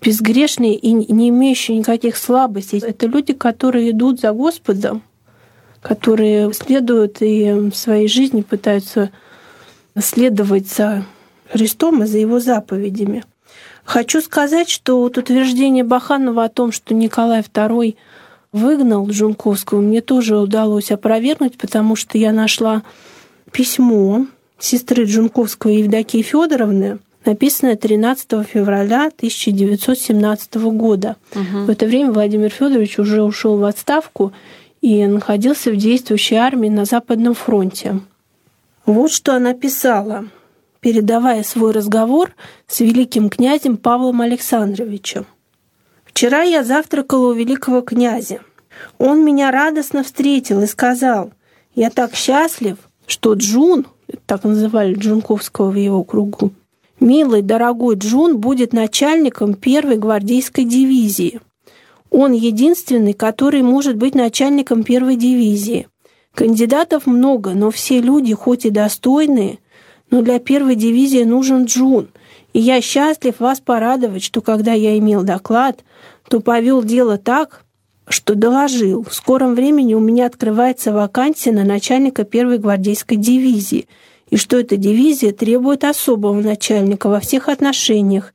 безгрешные 0.00 0.74
и 0.76 0.92
не 0.92 1.30
имеющие 1.30 1.78
никаких 1.78 2.16
слабостей. 2.16 2.78
Это 2.78 3.06
люди, 3.06 3.32
которые 3.32 3.90
идут 3.90 4.20
за 4.20 4.32
Господом, 4.32 5.02
которые 5.80 6.52
следуют 6.52 7.22
и 7.22 7.50
в 7.52 7.74
своей 7.74 8.06
жизни 8.06 8.42
пытаются 8.42 9.10
следовать 9.98 10.68
за 10.68 11.04
Христом 11.50 12.02
и 12.02 12.06
за 12.06 12.18
Его 12.18 12.40
заповедями. 12.40 13.24
Хочу 13.84 14.20
сказать, 14.20 14.68
что 14.68 15.00
вот 15.00 15.16
утверждение 15.16 15.84
Баханова 15.84 16.44
о 16.44 16.48
том, 16.48 16.72
что 16.72 16.92
Николай 16.92 17.40
II 17.40 17.96
выгнал 18.52 19.08
Джунковского, 19.08 19.80
мне 19.80 20.00
тоже 20.00 20.38
удалось 20.38 20.90
опровергнуть, 20.90 21.56
потому 21.56 21.94
что 21.94 22.18
я 22.18 22.32
нашла 22.32 22.82
письмо 23.52 24.26
сестры 24.58 25.04
Джунковского 25.04 25.70
Евдокии 25.70 26.22
Федоровны, 26.22 26.98
написанное 27.24 27.76
13 27.76 28.46
февраля 28.46 29.06
1917 29.06 30.54
года. 30.72 31.16
Угу. 31.32 31.64
В 31.66 31.70
это 31.70 31.86
время 31.86 32.12
Владимир 32.12 32.50
Федорович 32.50 32.98
уже 32.98 33.22
ушел 33.22 33.58
в 33.58 33.64
отставку 33.64 34.32
и 34.80 35.06
находился 35.06 35.70
в 35.70 35.76
действующей 35.76 36.36
армии 36.36 36.68
на 36.68 36.84
Западном 36.84 37.34
фронте. 37.34 38.00
Вот 38.84 39.10
что 39.10 39.34
она 39.34 39.52
писала, 39.52 40.26
передавая 40.80 41.42
свой 41.42 41.72
разговор 41.72 42.32
с 42.68 42.80
великим 42.80 43.28
князем 43.28 43.76
Павлом 43.76 44.20
Александровичем. 44.20 45.26
«Вчера 46.04 46.42
я 46.42 46.62
завтракала 46.62 47.28
у 47.28 47.32
великого 47.32 47.80
князя. 47.80 48.40
Он 48.98 49.24
меня 49.24 49.50
радостно 49.50 50.04
встретил 50.04 50.62
и 50.62 50.66
сказал, 50.66 51.32
«Я 51.74 51.90
так 51.90 52.14
счастлив, 52.14 52.78
что 53.06 53.34
Джун, 53.34 53.86
так 54.26 54.44
называли 54.44 54.94
Джунковского 54.94 55.70
в 55.70 55.76
его 55.76 56.04
кругу, 56.04 56.52
милый, 57.00 57.42
дорогой 57.42 57.96
Джун 57.96 58.38
будет 58.38 58.72
начальником 58.72 59.54
первой 59.54 59.96
гвардейской 59.96 60.64
дивизии. 60.64 61.40
Он 62.10 62.32
единственный, 62.32 63.12
который 63.12 63.62
может 63.62 63.96
быть 63.96 64.14
начальником 64.14 64.84
первой 64.84 65.16
дивизии. 65.16 65.88
Кандидатов 66.34 67.06
много, 67.06 67.50
но 67.50 67.70
все 67.70 68.00
люди, 68.00 68.34
хоть 68.34 68.64
и 68.64 68.70
достойные, 68.70 69.58
но 70.10 70.22
для 70.22 70.38
первой 70.38 70.76
дивизии 70.76 71.24
нужен 71.24 71.64
Джун. 71.64 72.08
И 72.52 72.60
я 72.60 72.80
счастлив 72.80 73.38
вас 73.38 73.60
порадовать, 73.60 74.22
что 74.22 74.40
когда 74.40 74.72
я 74.72 74.96
имел 74.98 75.24
доклад, 75.24 75.84
то 76.28 76.40
повел 76.40 76.82
дело 76.82 77.18
так, 77.18 77.65
что 78.08 78.34
доложил. 78.34 79.04
В 79.04 79.14
скором 79.14 79.54
времени 79.54 79.94
у 79.94 80.00
меня 80.00 80.26
открывается 80.26 80.92
вакансия 80.92 81.52
на 81.52 81.64
начальника 81.64 82.24
первой 82.24 82.58
гвардейской 82.58 83.16
дивизии, 83.16 83.88
и 84.30 84.36
что 84.36 84.58
эта 84.58 84.76
дивизия 84.76 85.32
требует 85.32 85.84
особого 85.84 86.40
начальника 86.40 87.08
во 87.08 87.20
всех 87.20 87.48
отношениях, 87.48 88.34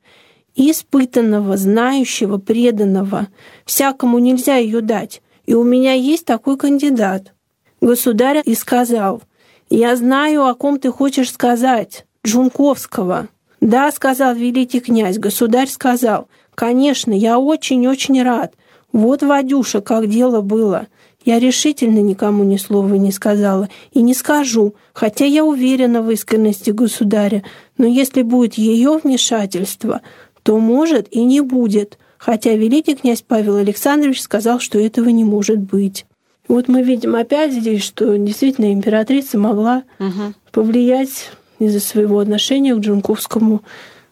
испытанного, 0.54 1.56
знающего, 1.56 2.38
преданного. 2.38 3.28
Всякому 3.64 4.18
нельзя 4.18 4.56
ее 4.56 4.80
дать, 4.80 5.22
и 5.46 5.54
у 5.54 5.64
меня 5.64 5.92
есть 5.92 6.24
такой 6.24 6.56
кандидат. 6.56 7.32
Государь 7.80 8.42
и 8.44 8.54
сказал, 8.54 9.22
«Я 9.70 9.96
знаю, 9.96 10.46
о 10.46 10.54
ком 10.54 10.78
ты 10.78 10.90
хочешь 10.90 11.32
сказать, 11.32 12.06
Джунковского». 12.24 13.28
«Да»,— 13.60 13.90
сказал 13.92 14.34
великий 14.34 14.80
князь, 14.80 15.18
государь 15.18 15.68
сказал, 15.68 16.28
«Конечно, 16.54 17.12
я 17.12 17.38
очень-очень 17.38 18.22
рад. 18.22 18.54
Вот, 18.92 19.22
Вадюша, 19.22 19.80
как 19.80 20.08
дело 20.08 20.42
было. 20.42 20.86
Я 21.24 21.38
решительно 21.38 22.00
никому 22.00 22.44
ни 22.44 22.56
слова 22.56 22.94
не 22.94 23.12
сказала 23.12 23.68
и 23.92 24.02
не 24.02 24.12
скажу, 24.12 24.74
хотя 24.92 25.24
я 25.24 25.44
уверена 25.44 26.02
в 26.02 26.10
искренности 26.10 26.70
государя, 26.70 27.44
но 27.78 27.86
если 27.86 28.22
будет 28.22 28.54
ее 28.54 28.98
вмешательство, 29.02 30.02
то 30.42 30.58
может 30.58 31.06
и 31.10 31.22
не 31.22 31.40
будет, 31.40 31.98
хотя 32.18 32.54
великий 32.54 32.96
князь 32.96 33.22
Павел 33.26 33.56
Александрович 33.56 34.20
сказал, 34.20 34.58
что 34.58 34.78
этого 34.78 35.08
не 35.10 35.24
может 35.24 35.58
быть. 35.58 36.06
Вот 36.48 36.66
мы 36.68 36.82
видим 36.82 37.14
опять 37.14 37.52
здесь, 37.52 37.82
что 37.82 38.16
действительно 38.18 38.72
императрица 38.72 39.38
могла 39.38 39.84
угу. 40.00 40.34
повлиять 40.50 41.30
из-за 41.60 41.78
своего 41.78 42.18
отношения 42.18 42.74
к 42.74 42.80
Джунковскому, 42.80 43.62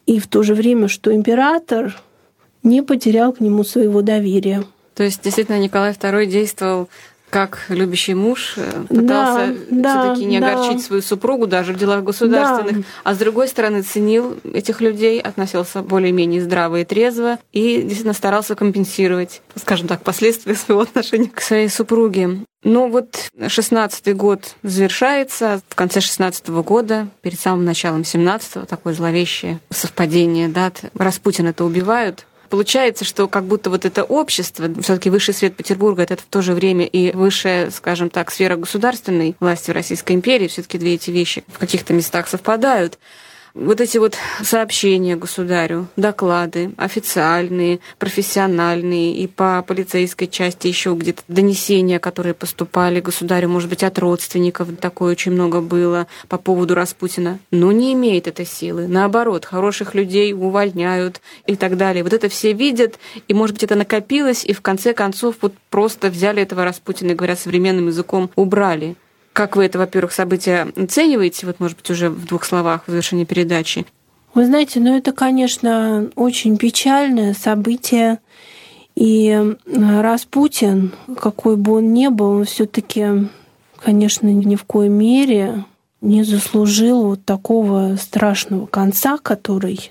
и 0.06 0.18
в 0.18 0.26
то 0.28 0.42
же 0.42 0.54
время, 0.54 0.88
что 0.88 1.14
император 1.14 2.00
не 2.62 2.82
потерял 2.82 3.32
к 3.32 3.40
нему 3.40 3.64
своего 3.64 4.02
доверия. 4.02 4.64
То 4.94 5.04
есть, 5.04 5.22
действительно, 5.22 5.58
Николай 5.58 5.92
II 5.92 6.26
действовал 6.26 6.88
как 7.30 7.66
любящий 7.68 8.14
муж 8.14 8.54
э, 8.56 8.84
пытался 8.88 9.54
да, 9.70 10.02
все-таки 10.02 10.26
не 10.26 10.40
да. 10.40 10.52
огорчить 10.52 10.84
свою 10.84 11.00
супругу 11.00 11.46
даже 11.46 11.72
в 11.72 11.78
делах 11.78 12.02
государственных, 12.02 12.78
да. 12.78 12.82
а 13.04 13.14
с 13.14 13.18
другой 13.18 13.48
стороны 13.48 13.82
ценил 13.82 14.36
этих 14.52 14.80
людей, 14.80 15.20
относился 15.20 15.82
более-менее 15.82 16.42
здраво 16.42 16.80
и 16.80 16.84
трезво 16.84 17.38
и 17.52 17.82
действительно 17.82 18.14
старался 18.14 18.56
компенсировать, 18.56 19.42
скажем 19.54 19.86
так, 19.86 20.02
последствия 20.02 20.54
своего 20.54 20.82
отношения 20.82 21.30
к 21.32 21.40
своей 21.40 21.68
супруге. 21.68 22.40
Ну 22.62 22.90
вот 22.90 23.30
шестнадцатый 23.48 24.12
год 24.12 24.56
завершается, 24.62 25.62
в 25.68 25.74
конце 25.74 26.00
шестнадцатого 26.00 26.62
года, 26.62 27.08
перед 27.22 27.40
самым 27.40 27.64
началом 27.64 28.04
семнадцатого, 28.04 28.66
такое 28.66 28.92
зловещее 28.92 29.60
совпадение 29.70 30.48
дат, 30.48 30.82
Распутина 30.94 31.48
это 31.48 31.64
убивают, 31.64 32.26
Получается, 32.50 33.04
что 33.04 33.28
как 33.28 33.44
будто 33.44 33.70
вот 33.70 33.84
это 33.84 34.02
общество, 34.02 34.68
все-таки 34.82 35.08
высший 35.08 35.32
свет 35.34 35.54
Петербурга, 35.54 36.02
это 36.02 36.16
в 36.16 36.22
то 36.22 36.42
же 36.42 36.52
время 36.52 36.84
и 36.84 37.12
высшая, 37.12 37.70
скажем 37.70 38.10
так, 38.10 38.32
сфера 38.32 38.56
государственной 38.56 39.36
власти 39.38 39.70
в 39.70 39.74
Российской 39.74 40.14
империи, 40.14 40.48
все-таки 40.48 40.76
две 40.76 40.94
эти 40.94 41.12
вещи 41.12 41.44
в 41.46 41.58
каких-то 41.58 41.94
местах 41.94 42.26
совпадают 42.26 42.98
вот 43.54 43.80
эти 43.80 43.98
вот 43.98 44.16
сообщения 44.42 45.16
государю, 45.16 45.88
доклады 45.96 46.72
официальные, 46.76 47.80
профессиональные 47.98 49.14
и 49.14 49.26
по 49.26 49.62
полицейской 49.66 50.28
части 50.28 50.68
еще 50.68 50.94
где-то 50.94 51.22
донесения, 51.28 51.98
которые 51.98 52.34
поступали 52.34 53.00
государю, 53.00 53.48
может 53.48 53.68
быть, 53.68 53.82
от 53.82 53.98
родственников, 53.98 54.68
такое 54.80 55.12
очень 55.12 55.32
много 55.32 55.60
было 55.60 56.06
по 56.28 56.38
поводу 56.38 56.74
Распутина, 56.74 57.38
но 57.50 57.72
не 57.72 57.92
имеет 57.94 58.28
этой 58.28 58.46
силы. 58.46 58.86
Наоборот, 58.86 59.44
хороших 59.44 59.94
людей 59.94 60.32
увольняют 60.32 61.20
и 61.46 61.56
так 61.56 61.76
далее. 61.76 62.02
Вот 62.02 62.12
это 62.12 62.28
все 62.28 62.52
видят, 62.52 62.98
и, 63.28 63.34
может 63.34 63.56
быть, 63.56 63.64
это 63.64 63.74
накопилось, 63.74 64.44
и 64.44 64.52
в 64.52 64.60
конце 64.60 64.94
концов 64.94 65.36
вот 65.40 65.54
просто 65.70 66.10
взяли 66.10 66.42
этого 66.42 66.64
Распутина, 66.64 67.14
говоря 67.14 67.36
современным 67.36 67.88
языком, 67.88 68.30
убрали. 68.36 68.96
Как 69.40 69.56
вы 69.56 69.64
это, 69.64 69.78
во-первых, 69.78 70.12
событие 70.12 70.70
оцениваете, 70.76 71.46
вот, 71.46 71.60
может 71.60 71.78
быть, 71.78 71.88
уже 71.88 72.10
в 72.10 72.26
двух 72.26 72.44
словах 72.44 72.82
в 72.86 72.90
завершении 72.90 73.24
передачи? 73.24 73.86
Вы 74.34 74.44
знаете, 74.44 74.80
ну 74.80 74.94
это, 74.94 75.12
конечно, 75.12 76.10
очень 76.14 76.58
печальное 76.58 77.32
событие. 77.32 78.18
И 78.96 79.56
Распутин, 79.64 80.92
какой 81.18 81.56
бы 81.56 81.78
он 81.78 81.94
ни 81.94 82.08
был, 82.08 82.32
он 82.32 82.44
все 82.44 82.66
таки 82.66 83.30
конечно, 83.82 84.26
ни 84.28 84.56
в 84.56 84.64
коей 84.64 84.90
мере 84.90 85.64
не 86.02 86.22
заслужил 86.22 87.04
вот 87.04 87.24
такого 87.24 87.96
страшного 87.96 88.66
конца, 88.66 89.16
который 89.16 89.90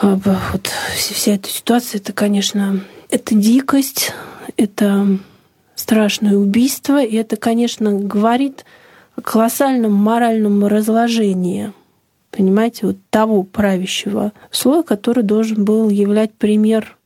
а, 0.00 0.18
вот 0.52 0.70
вся 0.96 1.34
эта 1.34 1.50
ситуация, 1.50 1.98
это, 1.98 2.14
конечно, 2.14 2.80
это 3.10 3.34
дикость, 3.34 4.14
это 4.56 5.18
страшное 5.74 6.38
убийство, 6.38 7.04
и 7.04 7.14
это, 7.14 7.36
конечно, 7.36 7.92
говорит 7.92 8.64
колоссальном 9.22 9.92
моральном 9.92 10.66
разложении, 10.66 11.72
понимаете, 12.30 12.86
вот 12.86 12.96
того 13.10 13.42
правящего 13.42 14.32
слоя, 14.50 14.82
который 14.82 15.24
должен 15.24 15.64
был 15.64 15.88
являть 15.88 16.32
пример. 16.34 16.96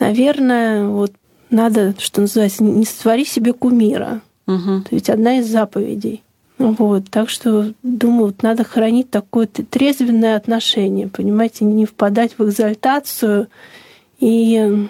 Наверное, 0.00 0.86
вот 0.86 1.12
надо, 1.50 1.94
что 1.98 2.22
называется, 2.22 2.64
не 2.64 2.84
створи 2.84 3.24
себе 3.24 3.52
кумира. 3.52 4.22
Угу. 4.46 4.70
Это 4.80 4.88
ведь 4.90 5.10
одна 5.10 5.38
из 5.38 5.46
заповедей. 5.46 6.22
Вот, 6.58 7.10
так 7.10 7.30
что, 7.30 7.74
думаю, 7.82 8.26
вот 8.26 8.42
надо 8.42 8.62
хранить 8.64 9.10
такое 9.10 9.46
трезвенное 9.46 10.36
отношение, 10.36 11.08
понимаете, 11.08 11.64
не 11.64 11.84
впадать 11.84 12.38
в 12.38 12.44
экзальтацию 12.44 13.48
и 14.20 14.88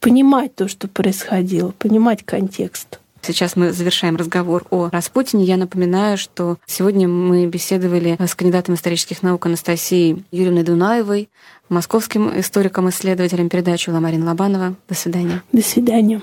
понимать 0.00 0.54
то, 0.54 0.68
что 0.68 0.88
происходило, 0.88 1.72
понимать 1.78 2.24
контекст. 2.24 3.00
Сейчас 3.26 3.56
мы 3.56 3.72
завершаем 3.72 4.14
разговор 4.14 4.64
о 4.70 4.88
Распутине. 4.88 5.44
Я 5.44 5.56
напоминаю, 5.56 6.16
что 6.16 6.58
сегодня 6.64 7.08
мы 7.08 7.46
беседовали 7.46 8.16
с 8.20 8.36
кандидатом 8.36 8.76
исторических 8.76 9.24
наук 9.24 9.46
Анастасией 9.46 10.24
Юрьевной 10.30 10.62
Дунаевой, 10.62 11.28
московским 11.68 12.30
историком-исследователем 12.38 13.48
передачи 13.48 13.90
Ламарин 13.90 14.22
Лобанова. 14.22 14.76
До 14.88 14.94
свидания. 14.94 15.42
До 15.50 15.60
свидания. 15.60 16.22